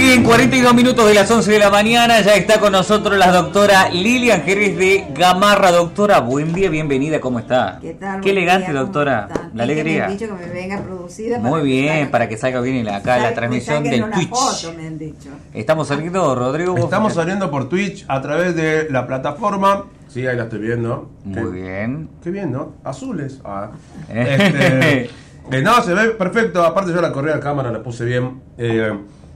bien, 0.00 0.22
42 0.24 0.74
minutos 0.74 1.06
de 1.06 1.14
las 1.14 1.30
11 1.30 1.50
de 1.52 1.58
la 1.58 1.68
mañana. 1.70 2.20
Ya 2.22 2.34
está 2.34 2.58
con 2.58 2.72
nosotros 2.72 3.18
la 3.18 3.30
doctora 3.32 3.90
Lilian 3.90 4.42
Jerez 4.42 4.76
de 4.78 5.06
Gamarra. 5.14 5.70
Doctora, 5.70 6.20
buen 6.20 6.52
día, 6.54 6.70
bienvenida, 6.70 7.20
¿cómo 7.20 7.38
está? 7.38 7.78
¿Qué 7.82 7.94
tal? 7.94 8.20
Qué 8.20 8.30
elegante, 8.30 8.70
día, 8.72 8.80
¿cómo 8.80 8.84
doctora. 8.86 9.28
La 9.28 9.36
que 9.38 9.52
me 9.54 9.62
alegría. 9.62 10.04
han 10.06 10.12
dicho 10.16 10.26
que 10.26 10.46
me 10.46 10.52
venga 10.52 10.80
producida 10.82 11.38
Muy 11.38 11.62
bien, 11.62 12.10
para 12.10 12.28
que 12.28 12.36
salga 12.38 12.60
bien 12.62 12.84
la- 12.84 12.96
acá 12.96 13.18
la 13.18 13.34
transmisión 13.34 13.84
del 13.84 14.04
una 14.04 14.16
Twitch. 14.16 14.30
foto, 14.30 14.72
me 14.76 14.86
han 14.86 14.98
dicho. 14.98 15.28
Estamos 15.52 15.88
saliendo, 15.88 16.34
Rodrigo. 16.34 16.76
Estamos 16.78 17.12
saliendo 17.14 17.50
por 17.50 17.68
Twitch 17.68 18.04
a 18.08 18.22
través 18.22 18.54
de 18.56 18.88
la 18.90 19.06
plataforma. 19.06 19.84
Sí, 20.08 20.26
ahí 20.26 20.36
la 20.36 20.44
estoy 20.44 20.60
viendo. 20.60 21.10
Muy 21.24 21.34
Qué- 21.34 21.44
bien. 21.50 22.08
Qué 22.22 22.30
bien, 22.30 22.50
¿no? 22.52 22.74
Azules. 22.84 23.40
Ah. 23.44 23.70
Este, 24.08 25.10
eh, 25.50 25.62
no, 25.62 25.82
se 25.82 25.92
ve 25.94 26.10
perfecto. 26.10 26.64
Aparte 26.64 26.92
yo 26.92 27.00
la 27.02 27.12
corrí 27.12 27.30
a 27.30 27.34
la 27.36 27.40
cámara, 27.40 27.70
la 27.70 27.82
puse 27.82 28.04
bien. 28.04 28.40
Eh, 28.56 28.92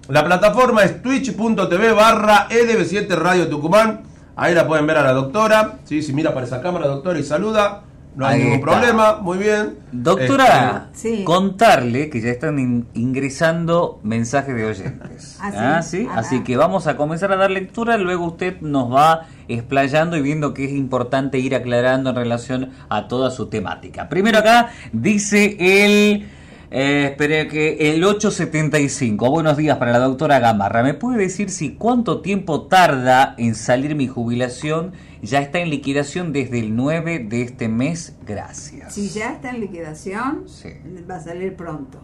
la 0.08 0.24
plataforma 0.24 0.82
es 0.84 1.02
twitch.tv 1.02 1.92
barra 1.92 2.48
EDB7 2.48 3.08
Radio 3.16 3.48
Tucumán. 3.48 4.02
Ahí 4.36 4.54
la 4.54 4.66
pueden 4.66 4.86
ver 4.86 4.98
a 4.98 5.02
la 5.02 5.12
doctora. 5.12 5.78
Sí, 5.84 6.02
si 6.02 6.12
mira 6.12 6.34
para 6.34 6.44
esa 6.46 6.60
cámara, 6.60 6.86
doctora, 6.88 7.18
y 7.18 7.22
saluda. 7.22 7.82
No 8.16 8.26
hay 8.26 8.34
Ahí 8.36 8.42
ningún 8.44 8.58
está. 8.60 8.70
problema. 8.70 9.16
Muy 9.22 9.38
bien. 9.38 9.76
Doctora, 9.90 10.88
Este, 10.92 11.16
sí. 11.16 11.24
contarle 11.24 12.10
que 12.10 12.20
ya 12.20 12.30
están 12.30 12.58
in- 12.60 12.86
ingresando 12.94 13.98
mensajes 14.04 14.54
de 14.54 14.66
oyentes. 14.66 15.38
Ah, 15.40 15.82
sí. 15.82 15.98
¿sí? 16.02 16.08
Ah, 16.10 16.18
Así 16.18 16.36
ah. 16.40 16.44
que 16.44 16.56
vamos 16.56 16.86
a 16.86 16.96
comenzar 16.96 17.32
a 17.32 17.36
dar 17.36 17.50
lectura, 17.50 17.96
luego 17.96 18.24
usted 18.26 18.60
nos 18.60 18.92
va 18.92 19.26
explayando 19.48 20.16
y 20.16 20.22
viendo 20.22 20.54
que 20.54 20.64
es 20.64 20.70
importante 20.72 21.38
ir 21.40 21.54
aclarando 21.56 22.10
en 22.10 22.16
relación 22.16 22.70
a 22.88 23.08
toda 23.08 23.30
su 23.32 23.46
temática. 23.46 24.08
Primero 24.08 24.38
acá 24.38 24.70
dice 24.92 25.56
el... 25.58 26.28
Eh, 26.76 27.14
que 27.16 27.92
el 27.92 28.02
875. 28.02 29.30
Buenos 29.30 29.56
días 29.56 29.78
para 29.78 29.92
la 29.92 30.00
doctora 30.00 30.40
Gamarra. 30.40 30.82
¿Me 30.82 30.94
puede 30.94 31.18
decir 31.18 31.48
si 31.50 31.76
cuánto 31.76 32.20
tiempo 32.20 32.62
tarda 32.62 33.36
en 33.38 33.54
salir 33.54 33.94
mi 33.94 34.08
jubilación? 34.08 34.92
Ya 35.22 35.38
está 35.38 35.60
en 35.60 35.70
liquidación 35.70 36.32
desde 36.32 36.58
el 36.58 36.74
9 36.74 37.20
de 37.20 37.42
este 37.42 37.68
mes. 37.68 38.16
Gracias. 38.26 38.92
Si 38.92 39.08
ya 39.08 39.34
está 39.34 39.50
en 39.50 39.60
liquidación, 39.60 40.48
Sí. 40.48 40.70
va 41.08 41.16
a 41.16 41.20
salir 41.20 41.54
pronto. 41.54 42.00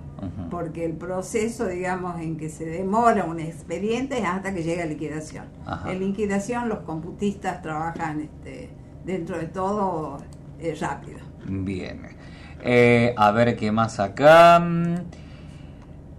Porque 0.52 0.84
el 0.84 0.92
proceso, 0.92 1.66
digamos, 1.66 2.20
en 2.20 2.36
que 2.36 2.48
se 2.48 2.64
demora 2.64 3.24
un 3.24 3.40
expediente 3.40 4.18
es 4.18 4.24
hasta 4.24 4.54
que 4.54 4.62
llega 4.62 4.84
a 4.84 4.86
liquidación. 4.86 5.46
Ajá. 5.66 5.90
En 5.90 5.98
liquidación 5.98 6.68
los 6.68 6.80
computistas 6.80 7.60
trabajan 7.60 8.20
este, 8.20 8.70
dentro 9.04 9.36
de 9.36 9.46
todo 9.46 10.18
eh, 10.60 10.76
rápido. 10.80 11.18
Bien. 11.48 12.02
Eh, 12.62 13.14
a 13.16 13.30
ver 13.32 13.56
qué 13.56 13.72
más 13.72 14.00
acá. 14.00 14.62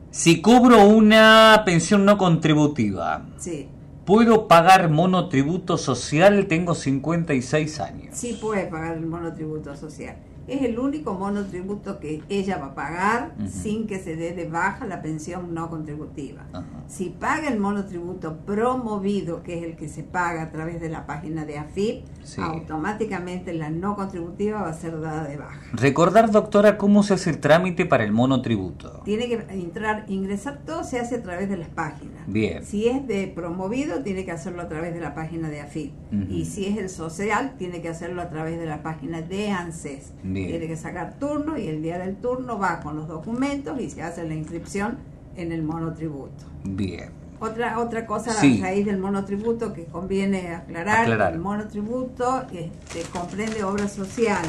Si 0.09 0.41
cobro 0.41 0.85
una 0.85 1.61
pensión 1.65 2.03
no 2.05 2.17
contributiva, 2.17 3.25
Sí, 3.37 3.69
¿puedo 4.05 4.47
pagar 4.47 4.89
monotributo 4.89 5.77
social? 5.77 6.47
Tengo 6.47 6.75
56 6.75 7.79
años. 7.79 8.09
sí 8.17 8.37
puede 8.41 8.65
pagar 8.65 8.97
el 8.97 9.05
monotributo 9.05 9.75
social. 9.75 10.17
Es 10.51 10.63
el 10.63 10.77
único 10.79 11.13
monotributo 11.13 11.99
que 11.99 12.21
ella 12.27 12.57
va 12.57 12.67
a 12.67 12.75
pagar 12.75 13.35
sin 13.47 13.87
que 13.87 13.99
se 13.99 14.17
dé 14.17 14.33
de 14.33 14.49
baja 14.49 14.85
la 14.85 15.01
pensión 15.01 15.53
no 15.53 15.69
contributiva. 15.69 16.45
Si 16.87 17.09
paga 17.09 17.47
el 17.47 17.57
monotributo 17.57 18.37
promovido, 18.45 19.43
que 19.43 19.57
es 19.57 19.63
el 19.63 19.77
que 19.77 19.87
se 19.87 20.03
paga 20.03 20.41
a 20.41 20.51
través 20.51 20.81
de 20.81 20.89
la 20.89 21.05
página 21.05 21.45
de 21.45 21.57
AFIP, 21.57 22.03
Sí. 22.23 22.39
automáticamente 22.39 23.51
la 23.53 23.69
no 23.69 23.95
contributiva 23.95 24.61
va 24.61 24.69
a 24.69 24.73
ser 24.73 24.99
dada 25.01 25.23
de 25.23 25.37
baja. 25.37 25.59
Recordar, 25.73 26.31
doctora, 26.31 26.77
cómo 26.77 27.01
se 27.03 27.15
hace 27.15 27.29
el 27.31 27.39
trámite 27.39 27.85
para 27.85 28.03
el 28.03 28.11
monotributo. 28.11 29.01
Tiene 29.05 29.27
que 29.27 29.45
entrar, 29.49 30.05
ingresar, 30.07 30.59
todo 30.65 30.83
se 30.83 30.99
hace 30.99 31.15
a 31.15 31.23
través 31.23 31.49
de 31.49 31.57
las 31.57 31.69
páginas. 31.69 32.23
Bien. 32.27 32.63
Si 32.63 32.87
es 32.87 33.07
de 33.07 33.27
promovido, 33.27 34.03
tiene 34.03 34.25
que 34.25 34.31
hacerlo 34.31 34.61
a 34.61 34.67
través 34.67 34.93
de 34.93 34.99
la 34.99 35.15
página 35.15 35.49
de 35.49 35.61
AFIP. 35.61 35.93
Y 36.29 36.45
si 36.45 36.65
es 36.65 36.77
el 36.77 36.89
social, 36.89 37.55
tiene 37.57 37.81
que 37.81 37.89
hacerlo 37.89 38.21
a 38.21 38.29
través 38.29 38.59
de 38.59 38.65
la 38.65 38.83
página 38.83 39.21
de 39.21 39.49
ANSES. 39.49 40.13
Bien. 40.23 40.40
Tiene 40.47 40.67
que 40.67 40.75
sacar 40.77 41.15
turno 41.19 41.57
y 41.57 41.67
el 41.67 41.81
día 41.81 41.97
del 41.99 42.15
turno 42.17 42.57
va 42.59 42.79
con 42.81 42.95
los 42.95 43.07
documentos 43.07 43.79
y 43.79 43.89
se 43.89 44.01
hace 44.03 44.27
la 44.27 44.33
inscripción 44.33 44.97
en 45.35 45.51
el 45.51 45.63
monotributo. 45.63 46.45
Bien. 46.63 47.09
Otra, 47.39 47.79
otra 47.79 48.05
cosa 48.05 48.31
Sí. 48.33 48.59
a 48.59 48.65
raíz 48.65 48.85
del 48.85 48.99
monotributo 48.99 49.73
que 49.73 49.85
conviene 49.85 50.53
aclarar, 50.53 51.01
Aclarar. 51.03 51.33
el 51.33 51.39
monotributo 51.39 52.43
este, 52.51 53.01
comprende 53.11 53.63
obra 53.63 53.87
social. 53.87 54.43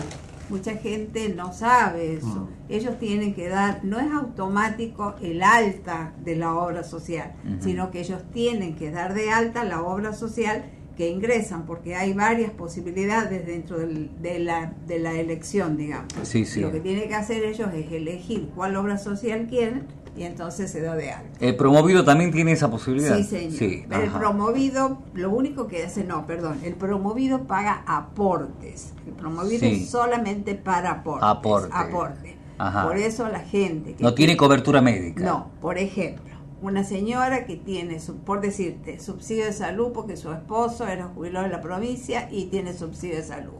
Mucha 0.50 0.74
gente 0.74 1.30
no 1.30 1.54
sabe 1.54 2.14
eso. 2.16 2.26
Mm. 2.26 2.48
Ellos 2.68 2.98
tienen 2.98 3.32
que 3.34 3.48
dar, 3.48 3.80
no 3.84 3.98
es 3.98 4.12
automático 4.12 5.14
el 5.22 5.42
alta 5.42 6.12
de 6.22 6.36
la 6.36 6.54
obra 6.54 6.84
social, 6.84 7.32
sino 7.60 7.90
que 7.90 8.00
ellos 8.00 8.20
tienen 8.34 8.74
que 8.76 8.90
dar 8.90 9.14
de 9.14 9.30
alta 9.30 9.64
la 9.64 9.82
obra 9.82 10.12
social 10.12 10.64
que 10.96 11.08
ingresan, 11.08 11.64
porque 11.66 11.94
hay 11.96 12.12
varias 12.12 12.50
posibilidades 12.50 13.46
dentro 13.46 13.78
del- 13.78 14.10
de, 14.20 14.38
la, 14.38 14.72
de 14.86 14.98
la 14.98 15.14
elección, 15.14 15.76
digamos. 15.76 16.08
Sí, 16.24 16.44
sí. 16.44 16.60
Lo 16.60 16.70
que 16.70 16.80
tienen 16.80 17.08
que 17.08 17.14
hacer 17.14 17.42
ellos 17.44 17.68
es 17.74 17.90
elegir 17.92 18.50
cuál 18.54 18.76
obra 18.76 18.98
social 18.98 19.46
quieren 19.48 19.86
y 20.14 20.24
entonces 20.24 20.70
se 20.70 20.82
da 20.82 20.94
de 20.94 21.10
alta. 21.12 21.30
¿El 21.40 21.56
promovido 21.56 22.04
también 22.04 22.30
tiene 22.30 22.52
esa 22.52 22.70
posibilidad? 22.70 23.16
Sí, 23.16 23.24
señor. 23.24 23.52
Sí, 23.58 23.84
Pero 23.88 24.02
el 24.02 24.10
promovido, 24.10 24.98
lo 25.14 25.30
único 25.30 25.66
que 25.68 25.82
hace, 25.84 26.04
no, 26.04 26.26
perdón, 26.26 26.58
el 26.62 26.74
promovido 26.74 27.44
paga 27.44 27.82
aportes. 27.86 28.92
El 29.06 29.14
promovido 29.14 29.60
Sí. 29.60 29.82
es 29.84 29.90
solamente 29.90 30.54
para 30.54 30.90
aportes. 30.90 31.26
Aporte. 31.28 31.68
Aporte. 31.72 32.36
Ajá. 32.58 32.84
Por 32.86 32.98
eso 32.98 33.26
la 33.28 33.40
gente 33.40 33.94
que 33.94 34.02
No 34.04 34.12
tiene 34.14 34.36
cobertura 34.36 34.82
médica. 34.82 35.24
no, 35.24 35.50
por 35.60 35.78
ejemplo, 35.78 36.31
una 36.62 36.84
señora 36.84 37.44
que 37.44 37.56
tiene, 37.56 37.98
por 38.24 38.40
decirte, 38.40 39.00
subsidio 39.00 39.44
de 39.44 39.52
salud 39.52 39.92
porque 39.92 40.16
su 40.16 40.32
esposo 40.32 40.86
era 40.86 41.06
jubilado 41.08 41.46
de 41.46 41.52
la 41.52 41.60
provincia 41.60 42.28
y 42.30 42.46
tiene 42.46 42.72
subsidio 42.72 43.16
de 43.16 43.24
salud. 43.24 43.52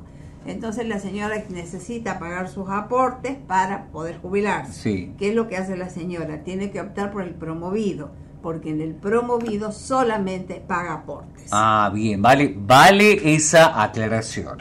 Entonces 0.46 0.88
la 0.88 0.98
señora 0.98 1.42
necesita 1.50 2.18
pagar 2.18 2.48
sus 2.48 2.68
aportes 2.68 3.36
para 3.46 3.86
poder 3.86 4.18
jubilarse. 4.18 4.72
Sí. 4.72 5.14
¿Qué 5.18 5.30
es 5.30 5.34
lo 5.34 5.48
que 5.48 5.56
hace 5.56 5.76
la 5.76 5.90
señora? 5.90 6.42
Tiene 6.44 6.70
que 6.70 6.80
optar 6.80 7.12
por 7.12 7.22
el 7.22 7.34
promovido, 7.34 8.10
porque 8.40 8.70
en 8.70 8.80
el 8.80 8.94
promovido 8.94 9.72
solamente 9.72 10.62
paga 10.66 10.94
aportes. 10.94 11.48
Ah, 11.52 11.90
bien, 11.92 12.22
vale, 12.22 12.54
vale 12.56 13.34
esa 13.34 13.82
aclaración. 13.82 14.58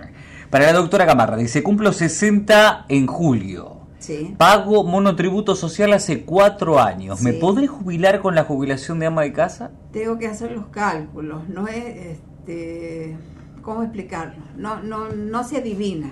Para 0.49 0.65
la 0.65 0.73
doctora 0.73 1.05
Gamarra, 1.05 1.37
dice, 1.37 1.63
cumplo 1.63 1.93
60 1.93 2.85
en 2.89 3.07
julio. 3.07 3.80
Sí. 4.01 4.35
Pago 4.37 4.83
monotributo 4.83 5.55
social 5.55 5.93
hace 5.93 6.23
cuatro 6.23 6.79
años. 6.79 7.21
¿Me 7.21 7.33
podré 7.33 7.67
jubilar 7.67 8.19
con 8.19 8.35
la 8.35 8.43
jubilación 8.43 8.99
de 8.99 9.05
ama 9.05 9.21
de 9.21 9.31
casa? 9.31 9.71
Tengo 9.93 10.17
que 10.17 10.27
hacer 10.27 10.51
los 10.51 10.67
cálculos, 10.67 11.47
no 11.47 11.67
es, 11.67 12.17
este, 12.17 13.15
¿cómo 13.61 13.83
explicarlo? 13.83 14.43
No, 14.57 14.81
no, 14.81 15.09
no 15.09 15.43
se 15.43 15.57
adivina. 15.57 16.11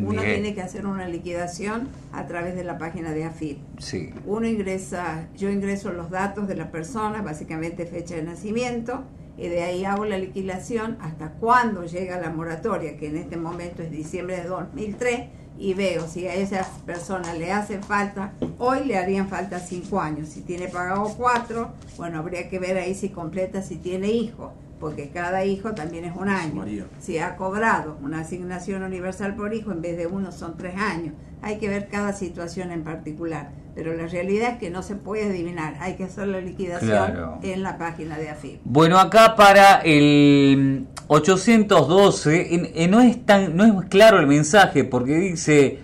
Uno 0.00 0.22
Bien. 0.22 0.34
tiene 0.34 0.54
que 0.54 0.62
hacer 0.62 0.86
una 0.86 1.08
liquidación 1.08 1.88
a 2.12 2.26
través 2.26 2.54
de 2.54 2.62
la 2.62 2.78
página 2.78 3.12
de 3.12 3.24
AFIP. 3.24 3.58
Sí. 3.78 4.10
Uno 4.26 4.46
ingresa, 4.46 5.28
yo 5.36 5.50
ingreso 5.50 5.92
los 5.92 6.10
datos 6.10 6.46
de 6.46 6.54
la 6.54 6.70
persona, 6.70 7.22
básicamente 7.22 7.84
fecha 7.84 8.14
de 8.14 8.22
nacimiento, 8.22 9.04
y 9.36 9.48
de 9.48 9.62
ahí 9.62 9.84
hago 9.84 10.04
la 10.04 10.18
liquidación 10.18 10.98
hasta 11.00 11.30
cuando 11.32 11.84
llega 11.84 12.20
la 12.20 12.30
moratoria, 12.30 12.96
que 12.96 13.08
en 13.08 13.16
este 13.16 13.36
momento 13.36 13.82
es 13.82 13.90
diciembre 13.90 14.36
de 14.36 14.44
2003, 14.44 15.20
y 15.58 15.74
veo 15.74 16.06
si 16.06 16.26
a 16.26 16.34
esa 16.34 16.66
persona 16.86 17.34
le 17.34 17.52
hace 17.52 17.80
falta, 17.80 18.32
hoy 18.58 18.84
le 18.84 18.96
harían 18.96 19.28
falta 19.28 19.58
cinco 19.58 20.00
años, 20.00 20.28
si 20.28 20.40
tiene 20.42 20.68
pagado 20.68 21.12
cuatro, 21.16 21.72
bueno, 21.96 22.18
habría 22.20 22.48
que 22.48 22.58
ver 22.58 22.78
ahí 22.78 22.94
si 22.94 23.08
completa, 23.08 23.60
si 23.62 23.76
tiene 23.76 24.08
hijos, 24.08 24.52
porque 24.78 25.08
cada 25.10 25.44
hijo 25.44 25.72
también 25.74 26.04
es 26.04 26.14
un 26.16 26.28
año. 26.28 26.54
María. 26.54 26.86
Si 27.00 27.18
ha 27.18 27.34
cobrado 27.36 27.98
una 28.02 28.20
asignación 28.20 28.84
universal 28.84 29.34
por 29.34 29.52
hijo, 29.52 29.72
en 29.72 29.82
vez 29.82 29.96
de 29.96 30.06
uno 30.06 30.30
son 30.30 30.56
tres 30.56 30.76
años. 30.76 31.14
Hay 31.42 31.58
que 31.58 31.68
ver 31.68 31.88
cada 31.88 32.12
situación 32.12 32.70
en 32.70 32.84
particular. 32.84 33.50
Pero 33.74 33.94
la 33.94 34.06
realidad 34.08 34.52
es 34.54 34.58
que 34.58 34.70
no 34.70 34.82
se 34.82 34.96
puede 34.96 35.26
adivinar. 35.26 35.76
Hay 35.80 35.94
que 35.94 36.04
hacer 36.04 36.26
la 36.28 36.40
liquidación 36.40 36.90
Claro. 36.90 37.38
en 37.42 37.62
la 37.62 37.78
página 37.78 38.18
de 38.18 38.28
AFIP. 38.30 38.60
Bueno, 38.64 38.98
acá 38.98 39.36
para 39.36 39.80
el 39.82 40.86
812 41.08 42.54
en- 42.54 42.70
en 42.74 42.90
no 42.90 43.00
es 43.00 43.24
tan 43.24 43.56
no 43.56 43.64
es 43.64 43.88
claro 43.88 44.18
el 44.20 44.26
mensaje 44.26 44.84
porque 44.84 45.16
dice 45.16 45.80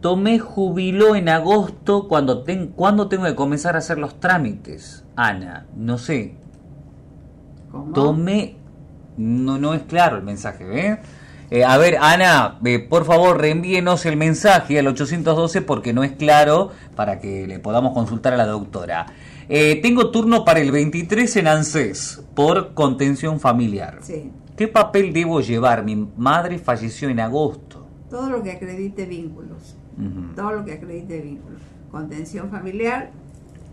tomé 0.00 0.38
jubiló 0.38 1.14
en 1.14 1.28
agosto 1.28 2.08
cuando 2.08 2.42
ten, 2.42 2.68
cuando 2.68 3.08
tengo 3.08 3.24
que 3.24 3.34
comenzar 3.36 3.74
a 3.76 3.78
hacer 3.78 3.98
los 3.98 4.18
trámites. 4.18 5.04
Ana, 5.14 5.66
no 5.76 5.96
sé, 5.98 6.34
¿Cómo? 7.70 7.92
Tomé. 7.92 8.56
No, 9.16 9.58
no 9.58 9.74
es 9.74 9.82
claro 9.82 10.16
el 10.16 10.22
mensaje, 10.24 10.88
¿eh? 10.88 10.98
Eh, 11.50 11.64
a 11.64 11.76
ver, 11.76 11.98
Ana, 12.00 12.58
eh, 12.64 12.78
por 12.80 13.04
favor, 13.04 13.38
reenvíenos 13.38 14.06
el 14.06 14.16
mensaje 14.16 14.78
al 14.78 14.86
812 14.88 15.60
porque 15.62 15.92
no 15.92 16.02
es 16.02 16.12
claro 16.12 16.70
para 16.96 17.20
que 17.20 17.46
le 17.46 17.58
podamos 17.58 17.92
consultar 17.92 18.32
a 18.32 18.36
la 18.38 18.46
doctora. 18.46 19.06
Eh, 19.48 19.80
tengo 19.82 20.10
turno 20.10 20.44
para 20.46 20.60
el 20.60 20.72
23 20.72 21.36
en 21.36 21.46
ANSES 21.46 22.22
por 22.34 22.72
contención 22.74 23.38
familiar. 23.38 23.98
Sí. 24.00 24.30
¿Qué 24.56 24.68
papel 24.68 25.12
debo 25.12 25.40
llevar? 25.40 25.84
Mi 25.84 25.96
madre 26.16 26.58
falleció 26.58 27.08
en 27.08 27.20
agosto. 27.20 27.86
Todo 28.10 28.30
lo 28.30 28.42
que 28.42 28.52
acredite 28.52 29.06
vínculos. 29.06 29.76
Todo 30.36 30.52
lo 30.52 30.64
que 30.64 30.72
acredite 30.72 31.20
vínculos. 31.20 31.60
Contención 31.90 32.50
familiar, 32.50 33.10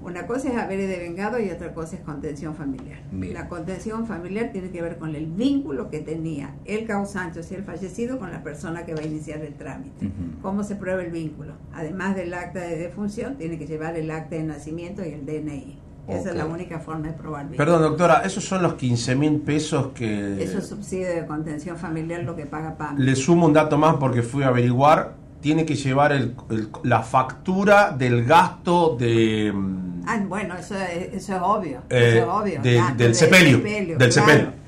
Una 0.02 0.26
cosa 0.26 0.48
es 0.48 0.56
haber 0.56 0.80
devengado 0.80 1.42
y 1.42 1.50
otra 1.50 1.74
cosa 1.74 1.98
es 1.98 2.02
contención 2.02 2.56
familiar. 2.56 3.00
Bien. 3.12 3.34
La 3.34 3.50
contención 3.50 4.08
familiar 4.08 4.52
tiene 4.54 4.70
que 4.70 4.82
ver 4.82 4.98
con 4.98 5.14
el 5.14 5.26
vínculo 5.26 5.90
que 5.90 6.00
tenía 6.00 6.56
el 6.64 6.88
causante, 6.88 7.42
o 7.42 7.44
sea, 7.44 7.58
el 7.58 7.66
fallecido, 7.66 8.18
con 8.18 8.32
la 8.32 8.42
persona 8.42 8.86
que 8.86 8.94
va 8.94 9.02
a 9.02 9.06
iniciar 9.06 9.42
el 9.42 9.56
trámite. 9.56 10.06
Ujú. 10.06 10.42
¿Cómo 10.42 10.64
se 10.64 10.78
prueba 10.78 11.04
el 11.04 11.12
vínculo? 11.12 11.54
Además 11.74 12.16
del 12.16 12.34
acta 12.34 12.62
de 12.62 12.78
defunción, 12.78 13.36
tiene 13.36 13.58
que 13.58 13.68
llevar 13.68 13.98
el 13.98 14.10
acta 14.10 14.38
de 14.38 14.44
nacimiento 14.44 15.04
y 15.06 15.10
el 15.10 15.26
DNI. 15.26 15.78
Esa 16.18 16.30
es 16.30 16.36
la 16.36 16.46
única 16.46 16.80
forma 16.80 17.08
de 17.08 17.14
probar 17.14 17.42
vínculo. 17.44 17.58
Perdón, 17.58 17.82
doctora, 17.82 18.22
esos 18.26 18.44
son 18.44 18.62
los 18.64 18.74
15 18.76 19.16
mil 19.16 19.38
pesos 19.42 19.88
que... 19.94 20.42
Eso 20.44 20.58
es 20.60 20.68
subsidio 20.68 21.08
de 21.08 21.26
contención 21.26 21.78
familiar 21.78 22.24
lo 22.24 22.36
que 22.36 22.46
paga 22.46 22.76
PAM. 22.78 22.98
Le 22.98 23.16
sumo 23.16 23.46
un 23.46 23.54
dato 23.54 23.78
más 23.78 23.96
porque 23.96 24.22
fui 24.24 24.44
a 24.44 24.48
averiguar. 24.48 25.14
Tiene 25.42 25.66
que 25.66 25.76
llevar 25.76 26.12
el- 26.12 26.36
el- 26.50 26.70
la 26.84 27.02
factura 27.02 27.92
del 27.92 28.26
gasto 28.26 28.96
de... 29.00 29.52
mm, 29.54 29.90
Ah, 30.08 30.20
bueno, 30.28 30.56
eso 30.58 30.76
es, 30.76 31.14
eso 31.14 31.36
es 31.36 31.42
obvio. 31.42 31.82
Eh, 31.90 32.16
eso 32.16 32.18
es 32.18 32.24
obvio. 32.28 32.62
del- 32.62 32.78
Gasto 32.78 32.96
del 33.04 33.16
sepelio, 33.16 33.58
del 33.60 34.12
sepelio. 34.12 34.44
Claro, 34.46 34.59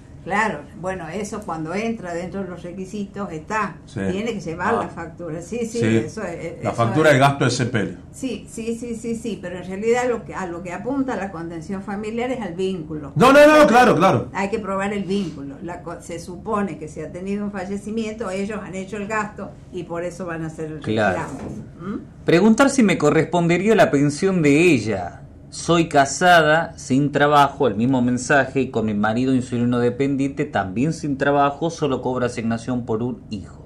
bueno, 0.80 1.08
eso 1.10 1.42
cuando 1.46 1.74
entra 1.74 2.14
dentro 2.14 2.44
de 2.44 2.50
los 2.50 2.62
requisitos 2.64 3.32
está. 3.32 3.76
Sí. 3.86 4.00
Tiene 4.12 4.34
que 4.34 4.40
llevar 4.40 4.76
Ah. 4.76 4.84
la 4.84 4.90
factura. 4.90 5.42
Sí, 5.42 5.60
sí, 5.66 5.80
sí, 5.80 5.98
eso 5.98 6.24
es. 6.24 6.64
la 6.64 6.70
eso 6.70 6.74
factura 6.74 7.10
es- 7.10 7.14
del 7.14 7.20
gasto 7.20 7.44
del 7.46 7.52
sepelio. 7.52 7.98
Sí, 8.12 8.46
sí, 8.50 8.78
sí, 8.80 8.96
sí, 8.96 9.16
sí, 9.16 9.40
pero 9.42 9.58
en 9.58 9.66
realidad 9.66 10.04
lo 10.10 10.24
que, 10.24 10.36
a 10.36 10.46
lo 10.46 10.62
que 10.62 10.74
apunta 10.74 11.16
la 11.16 11.32
contención 11.32 11.82
familiar 11.82 12.30
es 12.32 12.42
al 12.42 12.54
vínculo. 12.54 13.14
No, 13.16 13.32
no, 13.34 13.40
no, 13.48 13.66
claro, 13.68 13.96
claro. 13.96 14.30
Hay 14.34 14.50
que 14.50 14.60
probar 14.60 14.94
el 14.94 15.04
vínculo. 15.04 15.56
La 15.64 15.82
co- 15.82 16.02
se 16.02 16.20
supone 16.20 16.78
que 16.78 16.88
si 16.88 17.02
ha 17.02 17.12
tenido 17.12 17.44
un 17.46 17.52
fallecimiento, 17.52 18.30
ellos 18.30 18.60
han 18.64 18.76
hecho 18.76 18.98
el 18.98 19.08
gasto 19.08 19.52
y 19.74 19.84
por 19.84 20.04
eso 20.04 20.26
van 20.26 20.44
a 20.44 20.48
hacer 20.48 20.72
el 20.72 20.80
Claro. 20.82 21.20
reclamo. 21.20 21.96
¿Mm? 21.98 22.00
Preguntar 22.26 22.70
si 22.70 22.84
me 22.84 22.98
correspondería 22.98 23.76
la 23.76 23.90
pensión 23.90 24.42
de 24.42 24.52
ella. 24.72 25.18
Soy 25.52 25.90
casada, 25.90 26.74
sin 26.78 27.12
trabajo, 27.12 27.68
el 27.68 27.76
mismo 27.76 28.02
mensaje, 28.02 28.62
y 28.62 28.72
con 28.72 28.86
mi 28.86 28.94
marido 28.94 29.36
insulino 29.36 29.80
dependiente, 29.80 30.46
también 30.46 30.94
sin 30.94 31.18
trabajo, 31.18 31.70
solo 31.70 32.02
cobra 32.02 32.28
asignación 32.28 32.86
por 32.86 33.04
un 33.04 33.22
hijo. 33.30 33.62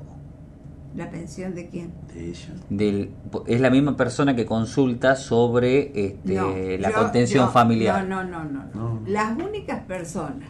¿La 0.96 1.12
pensión 1.12 1.54
de 1.54 1.70
quién? 1.70 1.94
De 2.12 2.30
ella. 2.30 2.56
Del, 2.72 3.12
es 3.46 3.62
la 3.62 3.70
misma 3.70 3.96
persona 3.96 4.36
que 4.36 4.48
consulta 4.48 5.16
sobre 5.16 5.92
este, 6.08 6.34
No, 6.34 6.56
la 6.80 6.90
yo- 6.90 6.96
contención 6.96 7.46
yo- 7.48 7.52
familiar. 7.52 8.04
No, 8.08 8.24
no, 8.24 8.44
no, 8.44 8.44
no, 8.52 8.64
No, 8.74 8.94
no. 9.02 9.02
Las 9.08 9.38
únicas 9.38 9.84
personas 9.84 10.50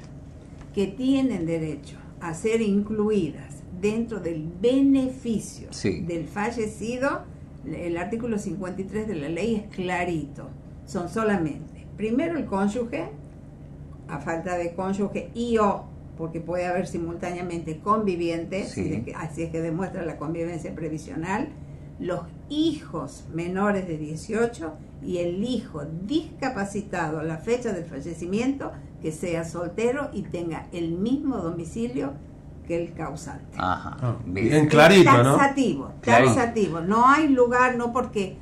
que 0.73 0.87
tienen 0.87 1.45
derecho 1.45 1.97
a 2.21 2.33
ser 2.33 2.61
incluidas 2.61 3.55
dentro 3.81 4.21
del 4.21 4.47
beneficio 4.61 5.67
Sí. 5.71 5.99
del 6.01 6.25
fallecido, 6.27 7.23
el 7.65 7.97
artículo 7.97 8.37
53 8.37 9.05
de 9.07 9.15
la 9.15 9.27
ley 9.29 9.55
es 9.55 9.75
clarito. 9.75 10.47
Son 10.85 11.09
solamente, 11.09 11.87
primero 11.97 12.37
el 12.37 12.45
cónyuge, 12.45 13.09
a 14.07 14.19
falta 14.19 14.57
de 14.57 14.73
cónyuge 14.75 15.29
y 15.33 15.57
o, 15.57 15.85
porque 16.17 16.39
puede 16.39 16.65
haber 16.67 16.87
simultáneamente 16.87 17.79
convivientes, 17.79 18.71
Sí. 18.71 19.05
así 19.15 19.43
es 19.43 19.51
que 19.51 19.61
demuestra 19.61 20.05
la 20.05 20.17
convivencia 20.17 20.73
previsional, 20.75 21.49
los 21.99 22.21
hijos 22.49 23.25
menores 23.33 23.87
de 23.87 23.97
18 23.97 24.73
y 25.03 25.17
el 25.17 25.43
hijo 25.43 25.83
discapacitado 26.05 27.19
a 27.19 27.23
la 27.23 27.37
fecha 27.37 27.73
del 27.73 27.85
fallecimiento 27.85 28.71
que 29.01 29.11
sea 29.11 29.43
soltero 29.45 30.09
y 30.13 30.23
tenga 30.23 30.67
el 30.71 30.91
mismo 30.91 31.37
domicilio 31.37 32.13
que 32.67 32.83
el 32.83 32.93
causante. 32.93 33.57
Ajá. 33.57 33.97
Ah, 34.01 34.15
bien. 34.25 34.49
bien. 34.49 34.67
clarito, 34.67 35.23
¿no? 35.23 35.37
Taxativo. 36.01 36.81
No 36.81 37.07
hay 37.07 37.27
lugar, 37.27 37.77
no 37.77 37.93
porque 37.93 38.37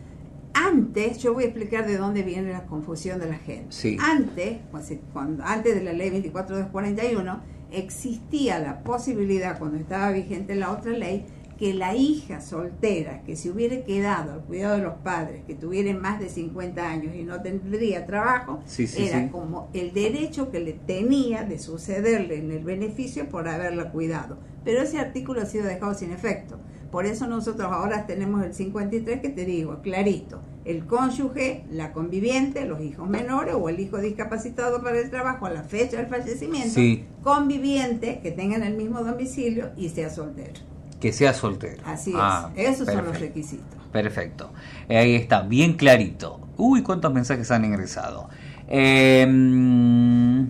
antes, 0.54 1.18
yo 1.20 1.34
voy 1.34 1.44
a 1.44 1.48
explicar 1.48 1.86
de 1.88 1.98
dónde 1.98 2.24
viene 2.24 2.52
la 2.52 2.66
confusión 2.66 3.20
de 3.20 3.28
la 3.28 3.38
gente. 3.38 3.68
Sí. 3.70 3.98
Antes, 4.00 4.58
pues, 4.72 4.92
eh, 4.92 5.02
cuando, 5.12 5.44
antes 5.44 5.76
de 5.76 5.84
la 5.84 5.94
ley 5.94 6.10
24241, 6.10 7.42
existía 7.72 8.60
la 8.60 8.84
posibilidad, 8.84 9.58
cuando 9.60 9.78
estaba 9.78 10.12
vigente 10.12 10.56
la 10.56 10.72
otra 10.72 10.92
ley, 10.92 11.26
que 11.58 11.74
la 11.74 11.96
hija 11.96 12.42
soltera 12.42 13.22
que 13.24 13.36
se 13.36 13.50
hubiera 13.50 13.84
quedado 13.84 14.34
al 14.34 14.42
cuidado 14.42 14.78
de 14.78 14.84
los 14.84 14.96
padres, 14.96 15.44
que 15.46 15.54
tuviera 15.56 15.94
más 15.98 16.20
de 16.20 16.28
50 16.30 16.88
años 16.90 17.16
y 17.16 17.24
no 17.24 17.42
tendría 17.42 18.06
trabajo, 18.06 18.60
Sí, 18.66 18.88
sí, 18.88 19.06
era 19.06 19.24
sí. 19.24 19.30
como 19.30 19.70
el 19.74 19.94
derecho 19.94 20.52
que 20.52 20.60
le 20.60 20.74
tenía 20.74 21.44
de 21.44 21.60
sucederle 21.60 22.38
en 22.38 22.52
el 22.52 22.64
beneficio 22.64 23.30
por 23.30 23.48
haberla 23.48 23.92
cuidado. 23.92 24.38
Pero 24.66 24.82
ese 24.82 25.00
artículo 25.00 25.42
ha 25.42 25.46
sido 25.46 25.66
dejado 25.66 25.94
sin 25.94 26.12
efecto. 26.12 26.60
Por 26.94 27.08
eso 27.08 27.26
nosotros 27.26 27.72
ahora 27.72 28.06
tenemos 28.06 28.46
el 28.46 28.54
53 28.54 29.20
que 29.20 29.30
te 29.30 29.46
digo, 29.46 29.80
clarito, 29.82 30.42
el 30.64 30.86
cónyuge, 30.86 31.64
la 31.72 31.92
conviviente, 31.92 32.68
los 32.68 32.82
hijos 32.82 33.10
menores 33.10 33.56
o 33.58 33.68
el 33.68 33.80
hijo 33.80 33.98
discapacitado 33.98 34.84
para 34.84 35.00
el 35.00 35.10
trabajo 35.10 35.48
a 35.48 35.50
la 35.50 35.64
fecha 35.64 35.98
del 35.98 36.06
fallecimiento, 36.06 36.70
Sí. 36.76 37.04
conviviente, 37.24 38.20
que 38.22 38.30
tengan 38.30 38.62
el 38.62 38.76
mismo 38.78 39.04
domicilio 39.04 39.72
y 39.76 39.90
sea 39.90 40.12
soltero. 40.12 40.54
Que 41.02 41.12
sea 41.12 41.34
soltero. 41.34 41.82
Así 41.84 42.14
Ah, 42.16 42.52
es, 42.56 42.76
esos 42.76 42.94
son 42.94 43.06
los 43.06 43.20
requisitos. 43.20 43.66
Perfecto. 43.92 44.52
Ahí 44.88 45.16
está, 45.16 45.42
bien 45.42 45.74
clarito. 45.74 46.42
Uy, 46.58 46.84
cuántos 46.84 47.12
mensajes 47.12 47.50
han 47.50 47.66
ingresado. 47.66 48.30
Eh, 48.68 49.26
no, 49.28 50.46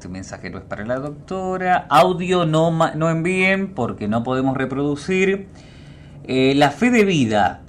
este 0.00 0.08
mensaje 0.08 0.48
no 0.48 0.56
es 0.56 0.64
para 0.64 0.86
la 0.86 0.98
doctora. 0.98 1.86
Audio 1.90 2.46
no, 2.46 2.70
ma- 2.70 2.92
no 2.94 3.10
envíen 3.10 3.74
porque 3.74 4.08
no 4.08 4.22
podemos 4.24 4.56
reproducir. 4.56 5.48
Eh, 6.24 6.54
la 6.56 6.70
fe 6.70 6.90
de 6.90 7.04
vida. 7.04 7.60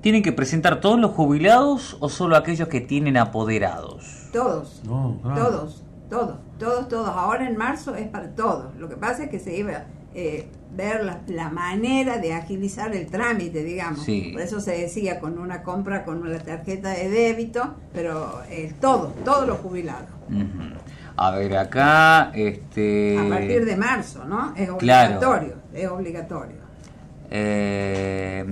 ¿Tienen 0.00 0.22
que 0.22 0.32
presentar 0.32 0.80
todos 0.80 0.98
los 0.98 1.10
jubilados 1.10 1.98
o 2.00 2.08
solo 2.08 2.36
aquellos 2.36 2.68
que 2.68 2.80
tienen 2.80 3.18
apoderados? 3.18 4.28
Todos. 4.32 4.80
No, 4.86 5.18
claro. 5.22 5.44
Todos, 5.44 5.84
todos, 6.08 6.38
todos, 6.58 6.88
todos. 6.88 7.08
Ahora 7.10 7.46
en 7.46 7.58
marzo 7.58 7.94
es 7.96 8.08
para 8.08 8.30
todos. 8.34 8.74
Lo 8.76 8.88
que 8.88 8.96
pasa 8.96 9.24
es 9.24 9.28
que 9.30 9.38
se 9.38 9.54
iba 9.58 9.72
a 9.72 9.84
eh, 10.14 10.48
ver 10.74 11.04
la, 11.04 11.20
la 11.26 11.50
manera 11.50 12.16
de 12.16 12.32
agilizar 12.32 12.94
el 12.94 13.08
trámite, 13.08 13.62
digamos. 13.62 14.04
Sí. 14.04 14.30
Por 14.32 14.40
eso 14.40 14.60
se 14.60 14.70
decía 14.70 15.20
con 15.20 15.38
una 15.38 15.62
compra 15.64 16.04
con 16.06 16.22
una 16.22 16.38
tarjeta 16.38 16.90
de 16.90 17.10
débito, 17.10 17.74
pero 17.92 18.40
eh, 18.48 18.72
todos, 18.80 19.12
todos 19.22 19.46
los 19.46 19.58
jubilados. 19.58 20.08
Ujú. 20.28 20.78
A 21.20 21.32
ver, 21.32 21.56
acá, 21.56 22.30
este... 22.34 23.18
A 23.18 23.28
partir 23.28 23.64
de 23.64 23.76
marzo, 23.76 24.24
¿no? 24.24 24.54
Es 24.54 24.70
Claro. 24.78 25.16
obligatorio, 25.16 25.54
es 25.74 25.88
obligatorio. 25.88 26.56
Eh, 27.30 28.44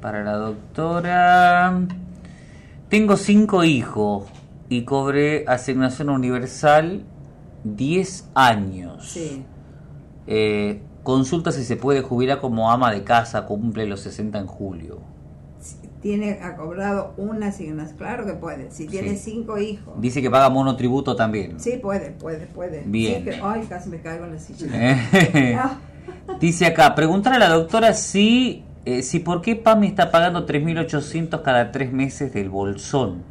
para 0.00 0.24
la 0.24 0.32
doctora. 0.32 1.80
Tengo 2.88 3.16
cinco 3.16 3.62
hijos 3.64 4.24
y 4.68 4.82
cobré 4.82 5.44
asignación 5.46 6.10
universal 6.10 7.04
10 7.64 8.28
años. 8.34 9.08
Sí. 9.08 9.44
Eh, 10.26 10.82
consulta 11.04 11.52
si 11.52 11.64
se 11.64 11.76
puede 11.76 12.02
jubilar 12.02 12.40
como 12.40 12.70
ama 12.70 12.90
de 12.92 13.04
casa, 13.04 13.46
cumple 13.46 13.86
los 13.86 14.00
60 14.00 14.40
en 14.40 14.46
julio. 14.46 14.98
Tiene 16.02 16.40
ha 16.42 16.56
cobrado 16.56 17.14
una 17.16 17.46
asignación, 17.48 17.96
claro 17.96 18.26
que 18.26 18.32
puede. 18.32 18.70
Si 18.72 18.86
tiene 18.88 19.10
Sí. 19.16 19.30
cinco 19.30 19.58
hijos. 19.58 19.94
Dice 20.00 20.20
que 20.20 20.28
paga 20.30 20.50
monotributo 20.50 21.14
también. 21.14 21.60
Sí, 21.60 21.78
puede, 21.80 22.10
puede, 22.10 22.46
puede. 22.46 22.82
Bien. 22.84 23.18
Sí, 23.24 23.30
que- 23.30 23.40
ay, 23.42 23.62
casi 23.68 23.88
me 23.88 24.00
caigo 24.00 24.24
en 24.24 24.32
la 24.32 24.38
silla. 24.40 24.66
Eh, 24.74 25.56
Ah. 25.58 25.78
Dice 26.40 26.66
acá, 26.66 26.94
preguntar 26.96 27.32
a 27.34 27.38
la 27.38 27.48
doctora 27.48 27.94
si, 27.94 28.64
eh, 28.84 29.02
si 29.02 29.20
por 29.20 29.40
qué 29.42 29.54
PAMI 29.54 29.86
está 29.86 30.10
pagando 30.10 30.44
3.800 30.44 31.42
cada 31.42 31.70
tres 31.70 31.92
meses 31.92 32.32
del 32.34 32.48
bolsón. 32.50 33.22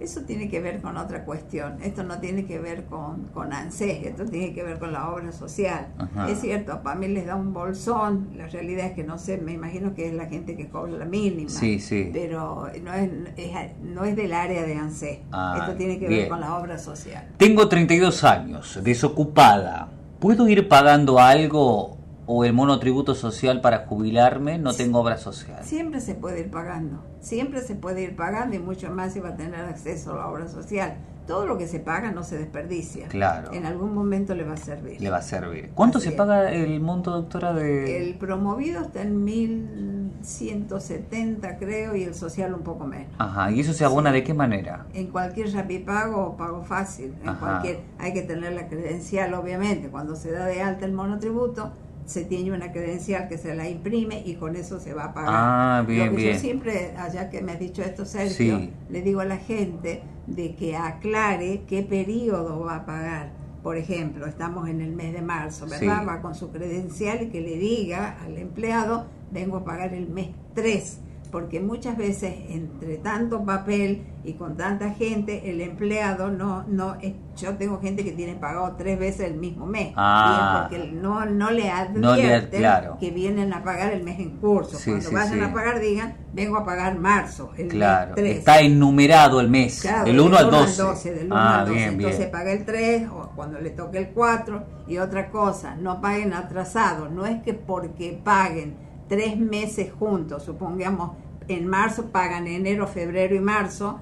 Eso 0.00 0.22
tiene 0.22 0.48
que 0.48 0.60
ver 0.60 0.80
con 0.80 0.96
otra 0.96 1.24
cuestión. 1.24 1.76
Esto 1.82 2.04
no 2.04 2.18
tiene 2.18 2.44
que 2.46 2.58
ver 2.58 2.84
con, 2.84 3.24
con 3.34 3.52
ANSES, 3.52 4.06
esto 4.06 4.24
tiene 4.24 4.54
que 4.54 4.62
ver 4.62 4.78
con 4.78 4.92
la 4.92 5.10
obra 5.10 5.32
social. 5.32 5.88
Ajá. 5.98 6.30
Es 6.30 6.40
cierto, 6.40 6.72
a 6.72 6.82
PAMI 6.82 7.08
les 7.08 7.26
da 7.26 7.34
un 7.34 7.52
bolsón. 7.52 8.28
La 8.36 8.46
realidad 8.46 8.86
es 8.86 8.92
que 8.92 9.04
no 9.04 9.18
sé, 9.18 9.38
me 9.38 9.52
imagino 9.52 9.94
que 9.94 10.06
es 10.08 10.14
la 10.14 10.26
gente 10.26 10.56
que 10.56 10.68
cobra 10.68 10.92
la 10.92 11.04
mínima. 11.04 11.50
Sí, 11.50 11.80
sí. 11.80 12.10
Pero 12.12 12.68
no 12.82 12.94
es, 12.94 13.10
es- 13.36 13.76
no 13.82 14.04
es 14.04 14.14
del 14.16 14.32
área 14.32 14.62
de 14.62 14.74
ANSES. 14.76 15.18
Ah, 15.32 15.56
esto 15.60 15.74
tiene 15.76 15.98
que 15.98 16.06
bien. 16.08 16.20
ver 16.20 16.28
con 16.28 16.40
la 16.40 16.56
obra 16.56 16.78
social. 16.78 17.26
Tengo 17.36 17.68
32 17.68 18.22
años, 18.24 18.78
desocupada. 18.82 19.88
¿Puedo 20.20 20.48
ir 20.48 20.68
pagando 20.68 21.18
algo 21.18 21.97
o 22.28 22.44
el 22.44 22.52
monotributo 22.52 23.14
social 23.14 23.62
para 23.62 23.86
jubilarme? 23.86 24.58
No 24.58 24.74
tengo 24.74 24.98
obra 25.00 25.16
social. 25.16 25.64
Siempre 25.64 26.02
se 26.02 26.14
puede 26.14 26.40
ir 26.40 26.50
pagando, 26.50 27.02
siempre 27.20 27.62
se 27.62 27.74
puede 27.74 28.02
ir 28.02 28.14
pagando 28.14 28.54
y 28.54 28.58
mucho 28.58 28.90
más 28.90 29.14
si 29.14 29.20
va 29.20 29.30
a 29.30 29.36
tener 29.36 29.64
acceso 29.64 30.12
a 30.12 30.16
la 30.16 30.26
obra 30.28 30.46
social. 30.46 30.98
Todo 31.26 31.46
lo 31.46 31.56
que 31.58 31.66
se 31.68 31.80
paga 31.80 32.10
no 32.10 32.22
se 32.22 32.38
desperdicia. 32.38 33.08
Claro. 33.08 33.52
En 33.52 33.66
algún 33.66 33.94
momento 33.94 34.34
le 34.34 34.44
va 34.44 34.54
a 34.54 34.56
servir. 34.56 34.98
Le 35.00 35.10
va 35.10 35.18
a 35.18 35.22
servir. 35.22 35.70
¿Cuánto 35.74 35.98
Así 35.98 36.06
se 36.06 36.12
es. 36.12 36.16
paga 36.16 36.50
el 36.50 36.80
monto, 36.80 37.10
doctora, 37.10 37.52
de...? 37.52 38.08
El 38.08 38.14
promovido 38.16 38.80
está 38.80 39.02
en 39.02 39.24
1170 39.24 41.58
creo 41.58 41.94
y 41.96 42.04
el 42.04 42.14
social 42.14 42.54
un 42.54 42.62
poco 42.62 42.86
menos. 42.86 43.12
Ajá, 43.18 43.50
¿y 43.50 43.60
eso 43.60 43.74
se 43.74 43.84
abona 43.84 44.10
de 44.10 44.24
qué 44.24 44.32
manera? 44.32 44.86
En 44.94 45.08
cualquier 45.08 45.52
Rapipago 45.52 46.28
o 46.28 46.36
pago 46.38 46.62
fácil, 46.62 47.14
en 47.22 47.28
Ajá. 47.28 47.40
cualquier 47.40 47.80
hay 47.98 48.14
que 48.14 48.22
tener 48.22 48.54
la 48.54 48.68
credencial 48.68 49.34
obviamente. 49.34 49.88
Cuando 49.88 50.16
se 50.16 50.30
da 50.30 50.46
de 50.46 50.62
alta 50.62 50.86
el 50.86 50.92
monotributo 50.92 51.72
se 52.08 52.24
tiene 52.24 52.50
una 52.52 52.72
credencial 52.72 53.28
que 53.28 53.36
se 53.36 53.54
la 53.54 53.68
imprime 53.68 54.22
y 54.24 54.34
con 54.36 54.56
eso 54.56 54.80
se 54.80 54.94
va 54.94 55.04
a 55.04 55.14
pagar. 55.14 55.30
Ah, 55.32 55.84
bien, 55.86 56.06
Lo 56.06 56.10
que 56.12 56.16
bien. 56.16 56.34
Yo 56.34 56.40
siempre, 56.40 56.94
allá 56.96 57.28
que 57.28 57.42
me 57.42 57.52
has 57.52 57.58
dicho 57.60 57.82
esto, 57.82 58.06
Sergio, 58.06 58.58
Sí. 58.58 58.70
le 58.88 59.02
digo 59.02 59.20
a 59.20 59.26
la 59.26 59.36
gente 59.36 60.00
de 60.26 60.54
que 60.54 60.74
aclare 60.74 61.64
qué 61.68 61.82
periodo 61.82 62.60
va 62.60 62.76
a 62.76 62.86
pagar. 62.86 63.32
Por 63.62 63.76
ejemplo, 63.76 64.24
estamos 64.26 64.68
en 64.70 64.80
el 64.80 64.92
mes 64.92 65.12
de 65.12 65.20
marzo, 65.20 65.66
¿verdad? 65.66 66.00
Sí. 66.00 66.06
Va 66.08 66.22
con 66.22 66.34
su 66.34 66.50
credencial 66.50 67.24
y 67.24 67.28
que 67.28 67.42
le 67.42 67.58
diga 67.58 68.16
al 68.24 68.38
empleado, 68.38 69.04
vengo 69.30 69.58
a 69.58 69.64
pagar 69.64 69.92
el 69.92 70.08
mes 70.08 70.28
3, 70.54 71.00
porque 71.30 71.60
muchas 71.60 71.96
veces 71.96 72.34
entre 72.48 72.96
tanto 72.98 73.44
papel 73.44 74.04
y 74.24 74.32
con 74.34 74.56
tanta 74.56 74.90
gente, 74.90 75.50
el 75.50 75.60
empleado 75.60 76.30
no, 76.30 76.64
no, 76.66 76.96
es- 77.00 77.14
yo 77.36 77.54
tengo 77.56 77.80
gente 77.80 78.04
que 78.04 78.12
tiene 78.12 78.34
pagado 78.34 78.74
tres 78.76 78.98
veces 78.98 79.20
el 79.30 79.36
mismo 79.36 79.64
mes, 79.66 79.92
Ah. 79.96 80.68
y 80.70 80.74
es 80.74 80.82
porque 80.82 80.92
no, 80.92 81.24
no 81.26 81.50
le 81.50 81.64
No 81.94 82.14
le- 82.16 82.22
advierten 82.24 82.60
claro. 82.60 82.96
que 82.98 83.10
vienen 83.10 83.52
a 83.52 83.62
pagar 83.62 83.92
el 83.92 84.02
mes 84.02 84.18
en 84.18 84.36
curso. 84.38 84.76
Sí, 84.76 84.90
Cuando 84.90 85.08
sí, 85.08 85.14
vayan 85.14 85.34
sí. 85.38 85.40
a 85.44 85.52
pagar 85.54 85.80
digan, 85.80 86.16
vengo 86.32 86.56
a 86.56 86.64
pagar 86.64 86.98
marzo, 86.98 87.52
el 87.56 87.68
Claro, 87.68 88.08
mes 88.08 88.14
3. 88.16 88.38
está 88.38 88.60
enumerado 88.60 89.40
el 89.40 89.48
mes, 89.48 89.80
Claro, 89.80 90.04
del 90.04 90.20
1 90.20 90.36
al 90.36 90.48
uno 90.48 90.58
12. 90.66 91.14
del 91.14 91.26
1 91.26 91.36
ah, 91.36 91.60
al 91.60 91.66
12. 91.66 91.78
bien, 91.78 91.92
Entonces 91.94 92.18
bien. 92.18 92.30
paga 92.30 92.52
el 92.52 92.64
3 92.64 93.08
o 93.08 93.30
cuando 93.36 93.60
le 93.60 93.70
toque 93.70 93.98
el 93.98 94.08
4 94.08 94.64
y 94.86 94.98
otra 94.98 95.30
cosa, 95.30 95.76
no 95.76 96.00
paguen 96.00 96.32
atrasado. 96.32 97.08
No 97.08 97.24
es 97.24 97.40
que 97.42 97.54
porque 97.54 98.20
paguen 98.22 98.74
tres 99.08 99.38
meses 99.38 99.90
juntos, 99.98 100.42
supongamos 100.44 101.12
en 101.48 101.66
marzo 101.66 102.06
pagan 102.12 102.46
enero, 102.46 102.86
febrero 102.86 103.34
y 103.34 103.40
marzo, 103.40 104.00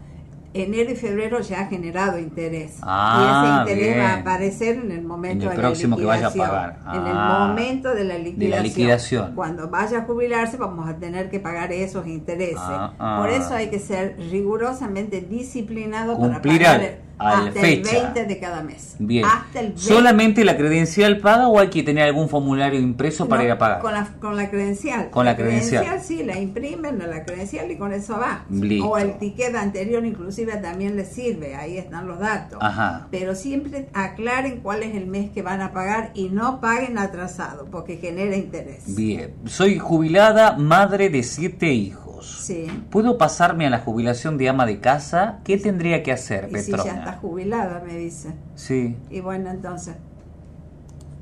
enero 0.52 0.90
y 0.90 0.96
febrero 0.96 1.40
ya 1.40 1.60
ha 1.60 1.66
generado 1.66 2.18
interés. 2.18 2.78
Ah, 2.82 3.20
y 3.20 3.68
ese 3.68 3.75
interés 3.75 3.94
bien. 3.94 4.06
va 4.06 4.10
a 4.10 4.16
aparecer 4.20 4.76
en 4.78 4.90
el 4.90 5.02
momento 5.02 5.44
En 5.44 5.50
el 5.50 5.56
de 5.56 5.62
próximo 5.62 5.96
la 5.96 6.00
que 6.00 6.06
vaya 6.06 6.26
a 6.26 6.30
liquidación. 6.30 6.48
pagar. 6.48 6.78
En 6.94 7.06
el 7.06 7.12
Ah, 7.16 7.46
momento 7.48 7.94
de 7.94 8.04
la 8.04 8.18
liquidación. 8.18 8.62
liquidación. 8.64 9.34
Cuando 9.34 9.68
vaya 9.68 9.98
a 9.98 10.02
jubilarse 10.04 10.56
vamos 10.56 10.88
a 10.88 10.96
tener 10.96 11.28
que 11.30 11.40
pagar 11.40 11.72
esos 11.72 12.06
intereses. 12.06 12.56
Ah, 12.58 12.92
ah. 12.98 13.18
Por 13.20 13.30
eso 13.30 13.54
hay 13.54 13.68
que 13.68 13.78
ser 13.78 14.16
rigurosamente 14.30 15.20
disciplinado 15.20 16.16
Cumplir 16.16 16.62
para 16.62 16.75
pagar 16.78 16.80
el- 16.90 17.05
al 17.18 17.49
hasta 17.49 17.61
fecha. 17.61 17.96
el 17.96 18.02
20 18.02 18.25
de 18.26 18.38
cada 18.38 18.62
mes. 18.62 18.96
Bien. 18.99 19.25
Hasta 19.25 19.61
el 19.61 19.66
20. 19.68 19.82
¿Solamente 19.82 20.44
la 20.44 20.56
credencial 20.56 21.18
paga 21.18 21.49
o 21.49 21.58
hay 21.58 21.68
que 21.68 21.82
tener 21.82 22.04
algún 22.04 22.28
formulario 22.28 22.80
impreso 22.80 23.28
para 23.28 23.44
ir 23.44 23.50
a 23.50 23.58
pagar? 23.58 23.80
Con 23.80 23.92
la, 23.92 24.08
con 24.20 24.37
la 24.37 24.50
credencial. 24.50 25.11
Con 25.11 25.25
la 25.25 25.37
credencial. 25.37 26.00
sí, 26.02 26.23
la 26.23 26.38
imprimen 26.38 26.99
la 26.99 27.25
credencial 27.25 27.70
y 27.70 27.76
con 27.76 27.92
eso 27.92 28.18
va. 28.18 28.44
Listo. 28.50 28.88
O 28.88 28.99
el 28.99 29.18
ticket 29.18 29.54
anterior 29.54 30.04
inclusive 30.04 30.56
también 30.56 30.96
les 30.96 31.08
sirve, 31.08 31.54
ahí 31.54 31.78
están 31.78 32.06
los 32.06 32.18
datos. 32.18 32.58
Ajá. 32.61 33.08
Pero 33.11 33.35
siempre 33.35 33.88
aclaren 33.92 34.61
cuál 34.61 34.82
es 34.82 34.94
el 34.94 35.06
mes 35.06 35.30
que 35.30 35.42
van 35.42 35.61
a 35.61 35.73
pagar 35.73 36.11
y 36.14 36.28
no 36.28 36.61
paguen 36.61 36.99
atrasado 36.99 37.66
porque 37.70 37.96
genera 37.96 38.37
interés. 38.37 38.94
Bien. 38.94 39.35
Soy 39.44 39.78
jubilada, 39.78 40.56
madre 40.56 41.08
de 41.11 41.23
siete 41.23 41.73
hijos. 41.73 42.05
Sí. 42.23 42.66
¿Puedo 42.90 43.18
pasarme 43.18 43.66
a 43.66 43.70
la 43.70 43.78
jubilación 43.80 44.38
de 44.38 44.49
ama 44.49 44.66
de 44.66 44.80
casa? 44.80 45.40
¿Qué 45.44 45.58
tendría 45.58 46.02
que 46.02 46.12
hacer, 46.12 46.49
Y 46.50 46.58
si 46.58 46.70
Petrona? 46.70 46.85
ya 46.92 46.99
está 47.00 47.12
jubilada, 47.14 47.82
me 47.87 47.96
dice. 47.96 48.32
Sí, 48.54 48.96
Y 49.11 49.20
bueno, 49.20 49.50
entonces, 49.50 49.96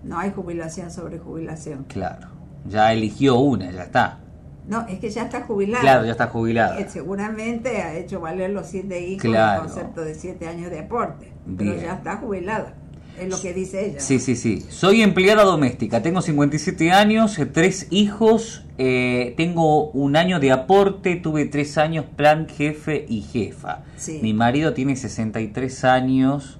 no 0.02 0.18
hay 0.18 0.30
jubilación 0.32 0.90
sobre 0.90 1.18
jubilación. 1.18 1.84
claro. 1.88 2.28
Ya 2.66 2.92
eligió 2.94 3.38
una, 3.40 3.70
ya 3.70 3.82
está. 3.82 4.20
No, 4.66 4.86
es 4.88 4.98
que 4.98 5.10
ya 5.10 5.24
está 5.24 5.42
jubilada. 5.42 5.82
Claro, 5.82 6.06
ya 6.06 6.12
está 6.12 6.28
jubilada. 6.28 6.78
Eh, 6.80 6.86
seguramente 6.88 7.82
ha 7.82 7.92
hecho 7.94 8.20
valer 8.20 8.48
los 8.50 8.66
siete 8.68 9.06
hijos 9.06 9.20
Claro. 9.22 9.64
el 9.64 9.68
concepto 9.68 10.00
de 10.00 10.14
siete 10.14 10.48
años 10.48 10.70
de 10.70 10.78
aporte. 10.78 11.30
Pero 11.58 11.74
ya 11.76 11.92
está 11.96 12.16
jubilada. 12.16 12.72
Es 13.18 13.28
lo 13.28 13.40
que 13.40 13.54
dice 13.54 13.86
ella. 13.86 14.00
Sí, 14.00 14.18
sí, 14.18 14.34
sí. 14.34 14.64
Soy 14.68 15.02
empleada 15.02 15.44
doméstica, 15.44 16.02
tengo 16.02 16.20
57 16.20 16.90
años, 16.90 17.38
eh, 17.38 17.46
tres 17.46 17.86
hijos, 17.90 18.64
eh, 18.76 19.34
tengo 19.36 19.90
un 19.90 20.16
año 20.16 20.40
de 20.40 20.50
aporte, 20.50 21.16
tuve 21.16 21.44
tres 21.44 21.78
años 21.78 22.06
plan 22.16 22.48
jefe 22.48 23.06
y 23.08 23.20
jefa. 23.22 23.84
Sí. 23.96 24.18
Mi 24.22 24.34
marido 24.34 24.74
tiene 24.74 24.96
63 24.96 25.84
años, 25.84 26.58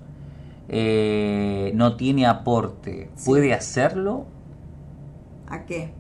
eh, 0.69 1.73
no 1.75 1.97
tiene 1.97 2.27
aporte. 2.27 3.11
Sí. 3.17 3.27
¿Puede 3.27 3.53
hacerlo? 3.53 4.27
¿A 5.49 5.67
qué? 5.67 5.91